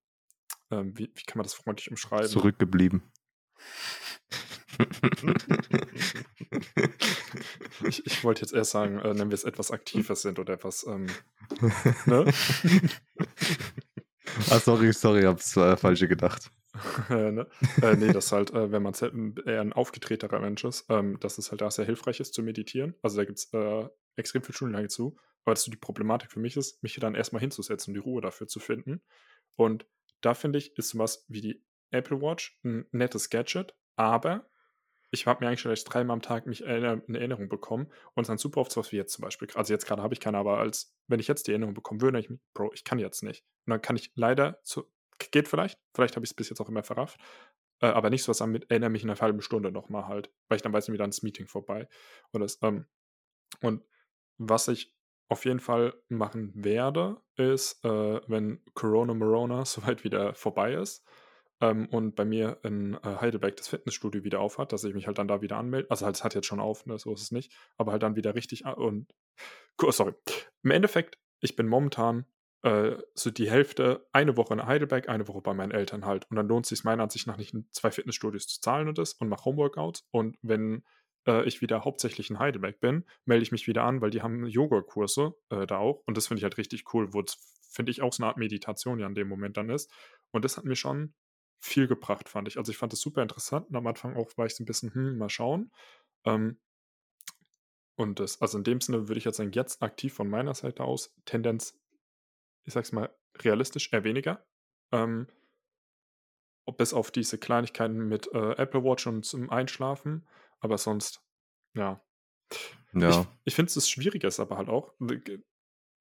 ähm, 0.71 0.97
wie, 0.97 1.11
wie 1.13 1.23
kann 1.23 1.37
man 1.37 1.43
das 1.43 1.53
freundlich 1.53 1.91
umschreiben? 1.91 2.29
Zurückgeblieben. 2.29 3.03
Ich, 7.87 8.05
ich 8.05 8.23
wollte 8.23 8.41
jetzt 8.41 8.53
erst 8.53 8.71
sagen, 8.71 8.99
äh, 8.99 9.13
nennen 9.13 9.31
wir 9.31 9.35
es 9.35 9.43
etwas 9.43 9.71
aktiver 9.71 10.15
sind 10.15 10.39
oder 10.39 10.53
etwas, 10.53 10.85
ähm, 10.87 11.07
ne? 12.05 12.25
ah, 14.49 14.59
sorry, 14.59 14.93
sorry, 14.93 15.23
hab's 15.23 15.55
äh, 15.57 15.77
falsche 15.77 16.07
gedacht. 16.07 16.51
äh, 17.09 17.31
ne? 17.31 17.47
äh, 17.81 17.95
nee, 17.95 18.11
das 18.11 18.31
halt, 18.31 18.51
äh, 18.51 18.71
wenn 18.71 18.83
man 18.83 18.93
se- 18.93 19.11
eher 19.45 19.61
ein 19.61 19.73
aufgetretener 19.73 20.39
Mensch 20.39 20.63
ist, 20.63 20.85
ähm, 20.89 21.19
dass 21.19 21.37
es 21.37 21.51
halt 21.51 21.61
da 21.61 21.71
sehr 21.71 21.85
hilfreich 21.85 22.19
ist 22.19 22.33
zu 22.33 22.43
meditieren. 22.43 22.95
Also 23.01 23.17
da 23.17 23.25
gibt 23.25 23.39
es 23.39 23.53
äh, 23.53 23.87
extrem 24.15 24.43
viel 24.43 24.55
Studienlage 24.55 24.87
zu. 24.89 25.17
Aber 25.43 25.53
dass 25.53 25.63
so 25.63 25.71
die 25.71 25.77
Problematik 25.77 26.31
für 26.31 26.39
mich 26.39 26.57
ist, 26.57 26.81
mich 26.81 26.93
hier 26.93 27.01
dann 27.01 27.15
erstmal 27.15 27.39
hinzusetzen 27.39 27.91
und 27.91 27.95
die 27.95 28.09
Ruhe 28.09 28.21
dafür 28.21 28.47
zu 28.47 28.59
finden. 28.59 29.01
Und 29.55 29.85
da 30.21 30.33
finde 30.33 30.57
ich, 30.59 30.75
ist 30.77 30.89
sowas 30.89 31.25
wie 31.29 31.41
die 31.41 31.63
Apple 31.91 32.19
Watch 32.21 32.59
ein 32.63 32.85
nettes 32.91 33.29
Gadget, 33.29 33.75
aber 33.95 34.49
ich 35.11 35.27
habe 35.27 35.43
mir 35.43 35.47
eigentlich 35.47 35.61
schon 35.61 35.71
erst 35.71 35.93
dreimal 35.93 36.15
am 36.15 36.21
Tag 36.21 36.45
mich 36.45 36.65
eine 36.65 37.01
Erinnerung 37.07 37.47
bekommen 37.47 37.91
und 38.15 38.27
dann 38.27 38.37
super 38.37 38.59
oft 38.61 38.71
sowas 38.71 38.91
wie 38.91 38.97
jetzt 38.97 39.13
zum 39.13 39.21
Beispiel. 39.23 39.47
Also 39.53 39.71
jetzt 39.73 39.85
gerade 39.85 40.01
habe 40.01 40.13
ich 40.13 40.19
keine, 40.19 40.37
aber 40.37 40.57
als 40.59 40.97
wenn 41.07 41.19
ich 41.19 41.27
jetzt 41.27 41.47
die 41.47 41.51
Erinnerung 41.51 41.73
bekommen 41.73 42.01
würde, 42.01 42.19
ich, 42.19 42.29
Bro, 42.53 42.71
ich 42.73 42.83
kann 42.83 42.99
jetzt 42.99 43.23
nicht. 43.23 43.45
Und 43.65 43.71
dann 43.71 43.81
kann 43.81 43.95
ich 43.95 44.11
leider 44.15 44.59
zu, 44.63 44.91
geht 45.19 45.47
vielleicht, 45.47 45.79
vielleicht 45.93 46.15
habe 46.15 46.25
ich 46.25 46.31
es 46.31 46.35
bis 46.35 46.49
jetzt 46.49 46.59
auch 46.59 46.69
immer 46.69 46.83
verrafft, 46.83 47.19
äh, 47.81 47.87
aber 47.87 48.09
nicht 48.09 48.23
sowas 48.23 48.37
damit, 48.39 48.69
erinnere 48.69 48.89
mich 48.89 49.03
in 49.03 49.09
einer 49.09 49.19
halben 49.19 49.41
Stunde 49.41 49.71
nochmal 49.71 50.07
halt, 50.07 50.31
weil 50.47 50.57
ich 50.57 50.61
dann 50.61 50.73
weiß, 50.73 50.91
wieder 50.91 51.05
ins 51.05 51.23
Meeting 51.23 51.47
vorbei. 51.47 51.87
Und, 52.31 52.41
das, 52.41 52.59
ähm, 52.61 52.85
und 53.61 53.83
was 54.37 54.67
ich 54.67 54.93
auf 55.29 55.45
jeden 55.45 55.59
Fall 55.59 55.95
machen 56.07 56.51
werde, 56.55 57.21
ist, 57.35 57.83
äh, 57.83 58.21
wenn 58.27 58.63
Corona 58.73 59.13
Morona 59.13 59.65
soweit 59.65 60.03
wieder 60.03 60.33
vorbei 60.35 60.73
ist 60.73 61.03
ähm, 61.61 61.87
und 61.87 62.15
bei 62.15 62.25
mir 62.25 62.59
in 62.63 62.95
äh, 62.95 63.17
Heidelberg 63.21 63.55
das 63.57 63.69
Fitnessstudio 63.69 64.23
wieder 64.23 64.39
auf 64.39 64.57
hat, 64.57 64.71
dass 64.71 64.83
ich 64.83 64.93
mich 64.93 65.07
halt 65.07 65.17
dann 65.17 65.27
da 65.27 65.41
wieder 65.41 65.57
anmelde. 65.57 65.89
Also 65.89 66.05
halt, 66.05 66.15
es 66.15 66.23
hat 66.23 66.35
jetzt 66.35 66.47
schon 66.47 66.59
auf, 66.59 66.85
ne, 66.85 66.97
so 66.99 67.13
ist 67.13 67.21
es 67.21 67.31
nicht, 67.31 67.53
aber 67.77 67.91
halt 67.91 68.03
dann 68.03 68.15
wieder 68.15 68.35
richtig 68.35 68.65
und 68.65 69.13
Co- 69.77 69.91
sorry. 69.91 70.13
Im 70.63 70.71
Endeffekt, 70.71 71.17
ich 71.41 71.55
bin 71.55 71.67
momentan 71.67 72.25
äh, 72.65 72.97
so 73.13 73.29
die 73.29 73.49
Hälfte, 73.49 74.07
eine 74.11 74.37
Woche 74.37 74.55
in 74.55 74.65
Heidelberg, 74.65 75.07
eine 75.07 75.27
Woche 75.27 75.41
bei 75.41 75.53
meinen 75.53 75.71
Eltern 75.71 76.03
halt. 76.03 76.25
Und 76.31 76.35
dann 76.35 76.47
lohnt 76.47 76.65
es 76.65 76.69
sich 76.69 76.83
meiner 76.83 77.03
Ansicht 77.03 77.27
nach 77.27 77.37
nicht, 77.37 77.53
in 77.53 77.67
zwei 77.71 77.91
Fitnessstudios 77.91 78.47
zu 78.47 78.59
zahlen 78.59 78.87
und 78.87 78.97
das 78.97 79.13
und 79.13 79.29
mache 79.29 79.45
Homeworkouts. 79.45 80.07
Und 80.09 80.35
wenn 80.41 80.83
äh, 81.27 81.45
ich 81.45 81.61
wieder 81.61 81.85
hauptsächlich 81.85 82.31
in 82.31 82.39
Heidelberg 82.39 82.79
bin, 82.79 83.05
melde 83.25 83.43
ich 83.43 83.51
mich 83.51 83.67
wieder 83.67 83.83
an, 83.83 84.01
weil 84.01 84.09
die 84.09 84.23
haben 84.23 84.47
Yoga-Kurse 84.47 85.35
äh, 85.49 85.67
da 85.67 85.77
auch. 85.77 86.01
Und 86.07 86.17
das 86.17 86.25
finde 86.25 86.39
ich 86.39 86.43
halt 86.43 86.57
richtig 86.57 86.91
cool, 86.91 87.13
wo 87.13 87.21
es, 87.21 87.37
finde 87.69 87.91
ich, 87.91 88.01
auch 88.01 88.13
so 88.13 88.23
eine 88.23 88.29
Art 88.29 88.37
Meditation 88.37 88.97
ja 88.97 89.05
in 89.05 89.13
dem 89.13 89.27
Moment 89.27 89.57
dann 89.57 89.69
ist. 89.69 89.91
Und 90.31 90.43
das 90.43 90.57
hat 90.57 90.65
mir 90.65 90.75
schon 90.75 91.13
viel 91.59 91.85
gebracht, 91.85 92.29
fand 92.29 92.47
ich. 92.47 92.57
Also 92.57 92.71
ich 92.71 92.79
fand 92.79 92.93
das 92.93 92.99
super 92.99 93.21
interessant 93.21 93.69
und 93.69 93.75
am 93.75 93.85
Anfang 93.85 94.15
auch 94.15 94.35
war 94.37 94.47
ich 94.47 94.55
so 94.55 94.63
ein 94.63 94.65
bisschen, 94.65 94.91
hm, 94.91 95.19
mal 95.19 95.29
schauen. 95.29 95.71
Ähm, 96.25 96.57
und 97.95 98.19
das, 98.19 98.41
also 98.41 98.57
in 98.57 98.63
dem 98.63 98.81
Sinne 98.81 99.07
würde 99.07 99.19
ich 99.19 99.25
jetzt 99.25 99.37
sagen, 99.37 99.51
jetzt 99.51 99.83
aktiv 99.83 100.15
von 100.15 100.27
meiner 100.27 100.55
Seite 100.55 100.83
aus, 100.83 101.13
Tendenz, 101.25 101.79
ich 102.65 102.73
sag's 102.73 102.91
mal, 102.91 103.15
realistisch 103.37 103.91
eher 103.91 104.03
weniger. 104.03 104.45
Ähm, 104.91 105.27
ob 106.67 106.77
bis 106.77 106.93
auf 106.93 107.11
diese 107.11 107.37
Kleinigkeiten 107.37 108.07
mit 108.07 108.27
äh, 108.33 108.53
Apple 108.53 108.83
Watch 108.83 109.07
und 109.07 109.23
zum 109.23 109.49
Einschlafen, 109.49 110.27
aber 110.59 110.77
sonst, 110.77 111.23
ja. 111.75 112.03
Ja. 112.93 113.09
Ich, 113.09 113.27
ich 113.45 113.55
finde 113.55 113.67
es 113.67 113.75
das 113.75 113.89
Schwierige 113.89 114.27
ist 114.27 114.39
aber 114.39 114.57
halt 114.57 114.69
auch, 114.69 114.93
wegen 114.99 115.43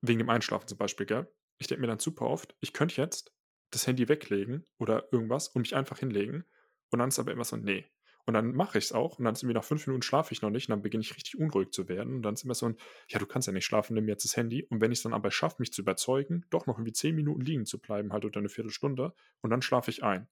dem 0.03 0.31
Einschlafen 0.31 0.69
zum 0.69 0.79
Beispiel, 0.79 1.07
gell? 1.07 1.33
Ich 1.59 1.67
denke 1.67 1.83
mir 1.83 1.87
dann 1.87 1.99
super 1.99 2.27
oft, 2.27 2.57
ich 2.61 2.73
könnte 2.73 3.01
jetzt 3.01 3.35
das 3.71 3.87
Handy 3.87 4.09
weglegen 4.09 4.65
oder 4.79 5.13
irgendwas 5.13 5.49
und 5.49 5.63
mich 5.63 5.75
einfach 5.75 5.99
hinlegen. 5.99 6.45
Und 6.91 6.99
dann 7.01 7.09
ist 7.09 7.19
aber 7.19 7.33
immer 7.33 7.45
so, 7.45 7.57
nee. 7.57 7.85
Und 8.27 8.33
dann 8.35 8.55
mache 8.55 8.79
ich 8.79 8.85
es 8.85 8.93
auch 8.93 9.19
und 9.19 9.25
dann 9.27 9.35
sind 9.35 9.49
wir 9.49 9.55
nach 9.55 9.65
fünf 9.65 9.87
Minuten 9.87 10.03
schlafe 10.03 10.33
ich 10.33 10.41
noch 10.41 10.49
nicht 10.51 10.69
und 10.69 10.73
dann 10.73 10.83
beginne 10.83 11.03
ich 11.03 11.15
richtig 11.15 11.37
unruhig 11.39 11.73
zu 11.73 11.89
werden. 11.89 12.15
Und 12.17 12.23
dann 12.23 12.35
ist 12.35 12.45
immer 12.45 12.55
so 12.55 12.67
ein, 12.67 12.77
ja, 13.09 13.19
du 13.19 13.27
kannst 13.27 13.47
ja 13.47 13.53
nicht 13.53 13.67
schlafen, 13.67 13.95
nimm 13.95 14.09
jetzt 14.09 14.25
das 14.25 14.37
Handy. 14.37 14.65
Und 14.65 14.81
wenn 14.81 14.93
ich 14.93 14.99
es 15.01 15.03
dann 15.03 15.13
aber 15.13 15.31
schaffe, 15.31 15.57
mich 15.59 15.73
zu 15.73 15.83
überzeugen, 15.83 16.47
doch 16.51 16.67
noch 16.67 16.77
irgendwie 16.79 16.93
zehn 16.93 17.15
Minuten 17.15 17.43
liegen 17.43 17.67
zu 17.67 17.79
bleiben, 17.79 18.13
halt 18.13 18.25
oder 18.25 18.39
eine 18.41 18.49
Viertelstunde, 18.49 19.15
und 19.43 19.51
dann 19.51 19.61
schlafe 19.61 19.91
ich 19.91 20.03
ein. 20.03 20.29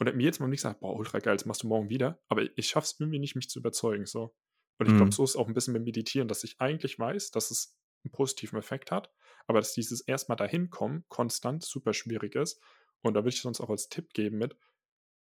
Und 0.00 0.06
er 0.08 0.14
mir 0.14 0.24
jetzt 0.24 0.40
mal 0.40 0.48
nicht 0.48 0.60
gesagt, 0.60 0.80
boah, 0.80 0.96
ultra 0.96 1.18
geil, 1.20 1.36
das 1.36 1.44
machst 1.46 1.62
du 1.62 1.68
morgen 1.68 1.90
wieder. 1.90 2.20
Aber 2.28 2.42
ich 2.56 2.68
schaffe 2.68 2.86
es 2.86 2.96
irgendwie 3.00 3.18
nicht, 3.20 3.36
mich 3.36 3.48
zu 3.48 3.60
überzeugen. 3.60 4.06
So. 4.06 4.34
Und 4.78 4.86
ich 4.86 4.94
glaube, 4.96 5.06
Mhm. 5.06 5.12
so 5.12 5.22
ist 5.24 5.30
es 5.30 5.36
auch 5.36 5.46
ein 5.48 5.54
bisschen 5.54 5.74
beim 5.74 5.84
Meditieren, 5.84 6.28
dass 6.28 6.42
ich 6.44 6.60
eigentlich 6.60 6.98
weiß, 6.98 7.30
dass 7.30 7.50
es 7.52 7.76
einen 8.04 8.12
positiven 8.12 8.58
Effekt 8.58 8.90
hat, 8.92 9.12
aber 9.46 9.58
dass 9.60 9.72
dieses 9.74 10.00
erstmal 10.00 10.36
dahin 10.36 10.70
kommen 10.70 11.04
konstant 11.08 11.64
super 11.64 11.92
schwierig 11.94 12.34
ist. 12.36 12.60
Und 13.02 13.14
da 13.14 13.20
würde 13.20 13.30
ich 13.30 13.40
sonst 13.40 13.60
auch 13.60 13.70
als 13.70 13.88
Tipp 13.88 14.12
geben 14.12 14.38
mit, 14.38 14.56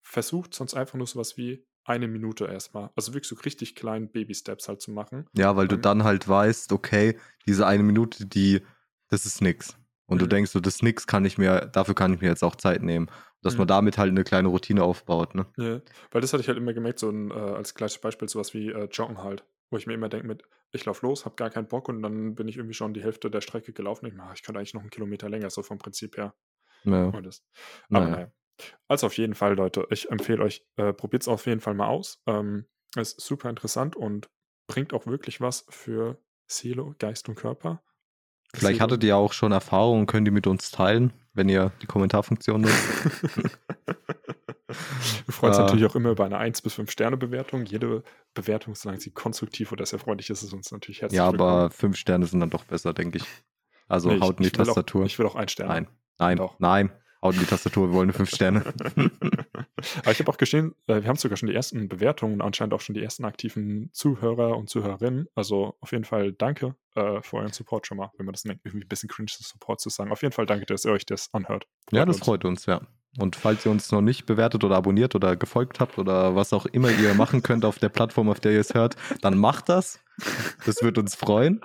versucht 0.03 0.55
sonst 0.55 0.75
einfach 0.75 0.95
nur 0.95 1.07
sowas 1.07 1.37
wie 1.37 1.67
eine 1.87 2.09
Minute 2.09 2.47
erstmal. 2.47 2.91
Also 2.97 3.13
wirklich 3.15 3.29
so 3.29 3.37
richtig 3.37 3.75
kleinen 3.75 4.11
Baby-Steps 4.11 4.69
halt 4.69 4.81
zu 4.81 4.91
machen. 4.91 5.27
Ja, 5.35 5.57
weil 5.57 5.69
du 5.69 5.77
Ähm, 5.77 5.83
dann 5.83 6.05
halt 6.05 6.29
weißt, 6.29 6.73
okay, 6.73 7.19
diese 7.47 7.67
eine 7.67 7.83
Minute, 7.83 8.27
die, 8.27 8.61
das 9.09 9.27
ist 9.27 9.41
nix. 9.41 9.77
Und 10.07 10.21
du 10.21 10.27
Mhm. 10.27 10.31
denkst 10.31 10.51
so, 10.53 10.61
das 10.61 10.77
ist 10.77 10.83
nix 10.83 11.07
kann 11.07 11.25
ich 11.25 11.39
mir, 11.39 11.67
dafür 11.73 11.95
kann 11.95 12.13
ich 12.15 12.21
mir 12.21 12.29
jetzt 12.29 12.45
auch 12.45 12.57
Zeit 12.57 12.83
nehmen. 12.83 13.09
Dass 13.43 13.57
man 13.59 13.65
Mhm. 13.67 13.69
damit 13.69 13.99
halt 13.99 14.11
eine 14.11 14.25
kleine 14.25 14.49
Routine 14.49 14.83
aufbaut, 14.83 15.35
ne? 15.35 15.47
Ja, 15.57 15.81
weil 16.11 16.21
das 16.21 16.33
hatte 16.33 16.41
ich 16.43 16.49
halt 16.49 16.59
immer 16.59 16.73
gemerkt, 16.73 16.99
so 16.99 17.11
ein, 17.11 17.31
äh, 17.31 17.35
als 17.35 17.75
gleiches 17.75 18.01
Beispiel 18.01 18.29
sowas 18.29 18.55
wie 18.55 18.71
äh, 18.71 18.89
Joggen 18.91 19.23
halt, 19.23 19.45
wo 19.71 19.77
ich 19.77 19.87
mir 19.87 19.95
immer 19.95 20.09
denke 20.09 20.27
mit, 20.27 20.43
ich 20.73 20.85
laufe 20.85 21.07
los, 21.07 21.25
habe 21.25 21.37
gar 21.37 21.51
keinen 21.51 21.69
Bock 21.69 21.89
und 21.89 22.03
dann 22.03 22.35
bin 22.35 22.49
ich 22.49 22.57
irgendwie 22.57 22.75
schon 22.75 22.95
die 22.95 23.03
Hälfte 23.03 23.31
der 23.31 23.41
Strecke 23.41 23.73
gelaufen. 23.73 24.07
Ich, 24.07 24.15
ah, 24.19 24.33
ich 24.35 24.43
könnte 24.43 24.59
eigentlich 24.59 24.75
noch 24.75 24.81
einen 24.81 24.91
Kilometer 24.91 25.29
länger, 25.29 25.51
so 25.51 25.63
vom 25.63 25.79
Prinzip 25.79 26.17
her. 26.17 26.35
Ja. 26.85 27.07
Und 27.09 27.25
das. 27.27 27.45
Aber 27.91 28.01
Naja. 28.01 28.11
naja. 28.11 28.33
Also 28.89 29.07
auf 29.07 29.17
jeden 29.19 29.35
Fall, 29.35 29.55
Leute, 29.55 29.87
ich 29.91 30.11
empfehle 30.11 30.43
euch, 30.43 30.65
äh, 30.77 30.93
probiert 30.93 31.23
es 31.23 31.29
auf 31.29 31.47
jeden 31.47 31.61
Fall 31.61 31.75
mal 31.75 31.89
aus. 31.89 32.23
Ähm, 32.27 32.67
es 32.97 33.13
ist 33.15 33.21
super 33.27 33.51
interessant 33.51 33.97
und 33.97 34.29
bringt 34.69 34.93
auch 34.95 35.07
wirklich 35.07 35.41
was 35.41 35.67
für 35.69 36.19
Seele, 36.47 36.95
Geist 36.99 37.29
und 37.29 37.35
Körper. 37.35 37.83
Vielleicht 38.55 38.77
Seele- 38.79 38.83
hattet 38.85 39.05
ihr 39.05 39.17
auch 39.17 39.33
schon 39.33 39.53
Erfahrungen, 39.53 40.07
könnt 40.07 40.27
ihr 40.29 40.33
mit 40.33 40.47
uns 40.47 40.71
teilen, 40.71 41.13
wenn 41.35 41.49
ihr 41.49 41.73
die 41.83 41.87
Kommentarfunktion 41.87 42.63
nutzt. 42.63 42.89
Wir 45.27 45.33
freuen 45.33 45.53
uns 45.53 45.59
Äh. 45.59 45.63
natürlich 45.63 45.85
auch 45.87 45.95
immer 45.97 46.11
über 46.11 46.25
eine 46.25 46.39
1 46.39 46.63
bis 46.63 46.75
5 46.75 46.91
Sterne 46.91 47.17
Bewertung. 47.17 47.65
Jede 47.67 48.03
Bewertung, 48.35 48.75
solange 48.75 49.01
sie 49.01 49.11
konstruktiv 49.11 49.73
oder 49.73 49.85
sehr 49.87 49.99
freundlich 49.99 50.31
ist, 50.31 50.43
ist 50.43 50.53
uns 50.53 50.71
natürlich 50.73 51.03
herzlich 51.03 51.19
ja, 51.19 51.31
willkommen. 51.31 51.51
aber 51.51 51.71
fünf 51.71 51.97
Sterne 51.97 52.27
sind 52.27 52.41
dann 52.41 52.51
doch 52.51 52.65
besser, 52.65 52.93
denke 52.93 53.19
ich. 53.19 53.25
Also 53.89 54.11
Nee, 54.11 54.21
haut 54.21 54.39
in 54.39 54.43
die 54.43 54.47
ich 54.49 54.53
Tastatur. 54.53 55.03
Auch, 55.03 55.07
ich 55.07 55.19
will 55.19 55.27
auch 55.27 55.37
ein 55.37 55.49
Stern. 55.49 55.69
nein, 55.69 55.89
nein, 56.19 56.37
Doch. 56.39 56.59
nein. 56.59 56.91
Haut 57.27 57.35
in 57.35 57.41
die 57.41 57.47
Tastatur, 57.47 57.89
wir 57.89 57.95
wollen 57.95 58.13
fünf 58.13 58.31
Sterne. 58.31 58.65
Aber 59.99 60.13
ich 60.13 60.21
habe 60.21 60.31
auch 60.31 60.37
gesehen, 60.37 60.75
äh, 60.87 61.03
wir 61.03 61.09
haben 61.09 61.17
sogar 61.17 61.37
schon 61.37 61.49
die 61.49 61.55
ersten 61.55 61.89
Bewertungen 61.89 62.35
und 62.35 62.43
anscheinend 62.43 62.73
auch 62.73 62.81
schon 62.81 62.95
die 62.95 63.03
ersten 63.03 63.25
aktiven 63.25 63.91
Zuhörer 63.93 64.57
und 64.57 64.71
Zuhörerinnen. 64.71 65.29
Also 65.35 65.77
auf 65.81 65.93
jeden 65.93 66.05
Fall 66.05 66.33
danke 66.33 66.77
äh, 66.95 67.21
für 67.23 67.39
euren 67.39 67.53
Support 67.53 67.87
schon 67.87 67.99
mal, 67.99 68.13
wenn 68.17 68.27
man 68.27 68.33
das 68.33 68.45
nennt, 68.45 68.61
irgendwie 68.65 68.85
ein 68.85 68.89
bisschen 68.89 69.09
cringe 69.09 69.29
Support 69.31 69.81
zu 69.81 69.91
sagen. 69.91 70.13
Auf 70.13 70.23
jeden 70.23 70.33
Fall 70.33 70.47
danke, 70.47 70.67
dass 70.67 70.85
ihr 70.85 70.93
euch 70.93 71.05
das 71.05 71.33
anhört. 71.35 71.67
ja, 71.91 72.05
das 72.05 72.17
uns. 72.17 72.25
freut 72.25 72.45
uns, 72.45 72.67
ja. 72.67 72.81
Und 73.19 73.35
falls 73.35 73.65
ihr 73.65 73.73
uns 73.73 73.91
noch 73.91 74.03
nicht 74.03 74.27
bewertet 74.27 74.63
oder 74.63 74.77
abonniert 74.77 75.15
oder 75.15 75.37
gefolgt 75.37 75.81
habt 75.81 75.99
oder 75.99 76.37
was 76.37 76.53
auch 76.53 76.67
immer 76.67 76.91
ihr 76.91 77.15
machen 77.15 77.43
könnt 77.43 77.65
auf 77.65 77.79
der 77.79 77.89
Plattform, 77.89 78.29
auf 78.29 78.41
der 78.41 78.53
ihr 78.53 78.61
es 78.61 78.75
hört, 78.75 78.97
dann 79.23 79.39
macht 79.39 79.69
das. 79.69 80.01
Das 80.67 80.83
wird 80.83 80.99
uns 80.99 81.15
freuen. 81.15 81.61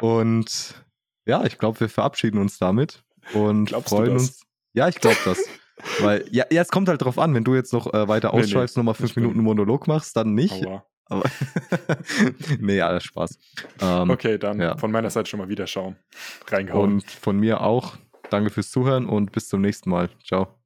Und 0.00 0.84
ja, 1.26 1.44
ich 1.44 1.58
glaube, 1.58 1.80
wir 1.80 1.88
verabschieden 1.88 2.38
uns 2.38 2.58
damit 2.58 3.04
und 3.34 3.66
Glaubst 3.66 3.90
freuen 3.90 4.12
uns. 4.12 4.42
Ja, 4.72 4.88
ich 4.88 4.96
glaube 4.96 5.16
das. 5.24 5.38
Weil, 6.00 6.26
ja, 6.30 6.44
ja, 6.50 6.60
es 6.60 6.68
kommt 6.68 6.88
halt 6.90 7.00
drauf 7.02 7.18
an, 7.18 7.34
wenn 7.34 7.42
du 7.44 7.54
jetzt 7.54 7.72
noch 7.72 7.92
äh, 7.94 8.06
weiter 8.06 8.28
Nee, 8.32 8.36
nee, 8.38 8.42
ausschweifst, 8.44 8.76
nochmal 8.76 8.94
fünf 8.94 9.14
bin- 9.14 9.22
Minuten 9.24 9.40
Monolog 9.42 9.86
machst, 9.86 10.14
dann 10.16 10.34
nicht. 10.34 10.66
Aua. 10.66 10.84
Aber 11.06 11.22
nee, 12.60 12.80
alles 12.80 13.04
Spaß. 13.04 13.38
Ähm, 13.80 14.10
Okay, 14.10 14.38
dann 14.38 14.60
ja. 14.60 14.76
von 14.76 14.92
meiner 14.92 15.10
Seite 15.10 15.28
schon 15.30 15.40
mal 15.40 15.48
wieder 15.48 15.66
schauen. 15.66 15.96
Reingehauen. 16.46 16.92
Und 16.94 17.10
von 17.10 17.38
mir 17.38 17.62
auch. 17.62 17.96
Danke 18.28 18.50
fürs 18.50 18.70
Zuhören 18.70 19.06
und 19.08 19.32
bis 19.32 19.48
zum 19.48 19.60
nächsten 19.60 19.90
Mal. 19.90 20.08
Ciao. 20.24 20.59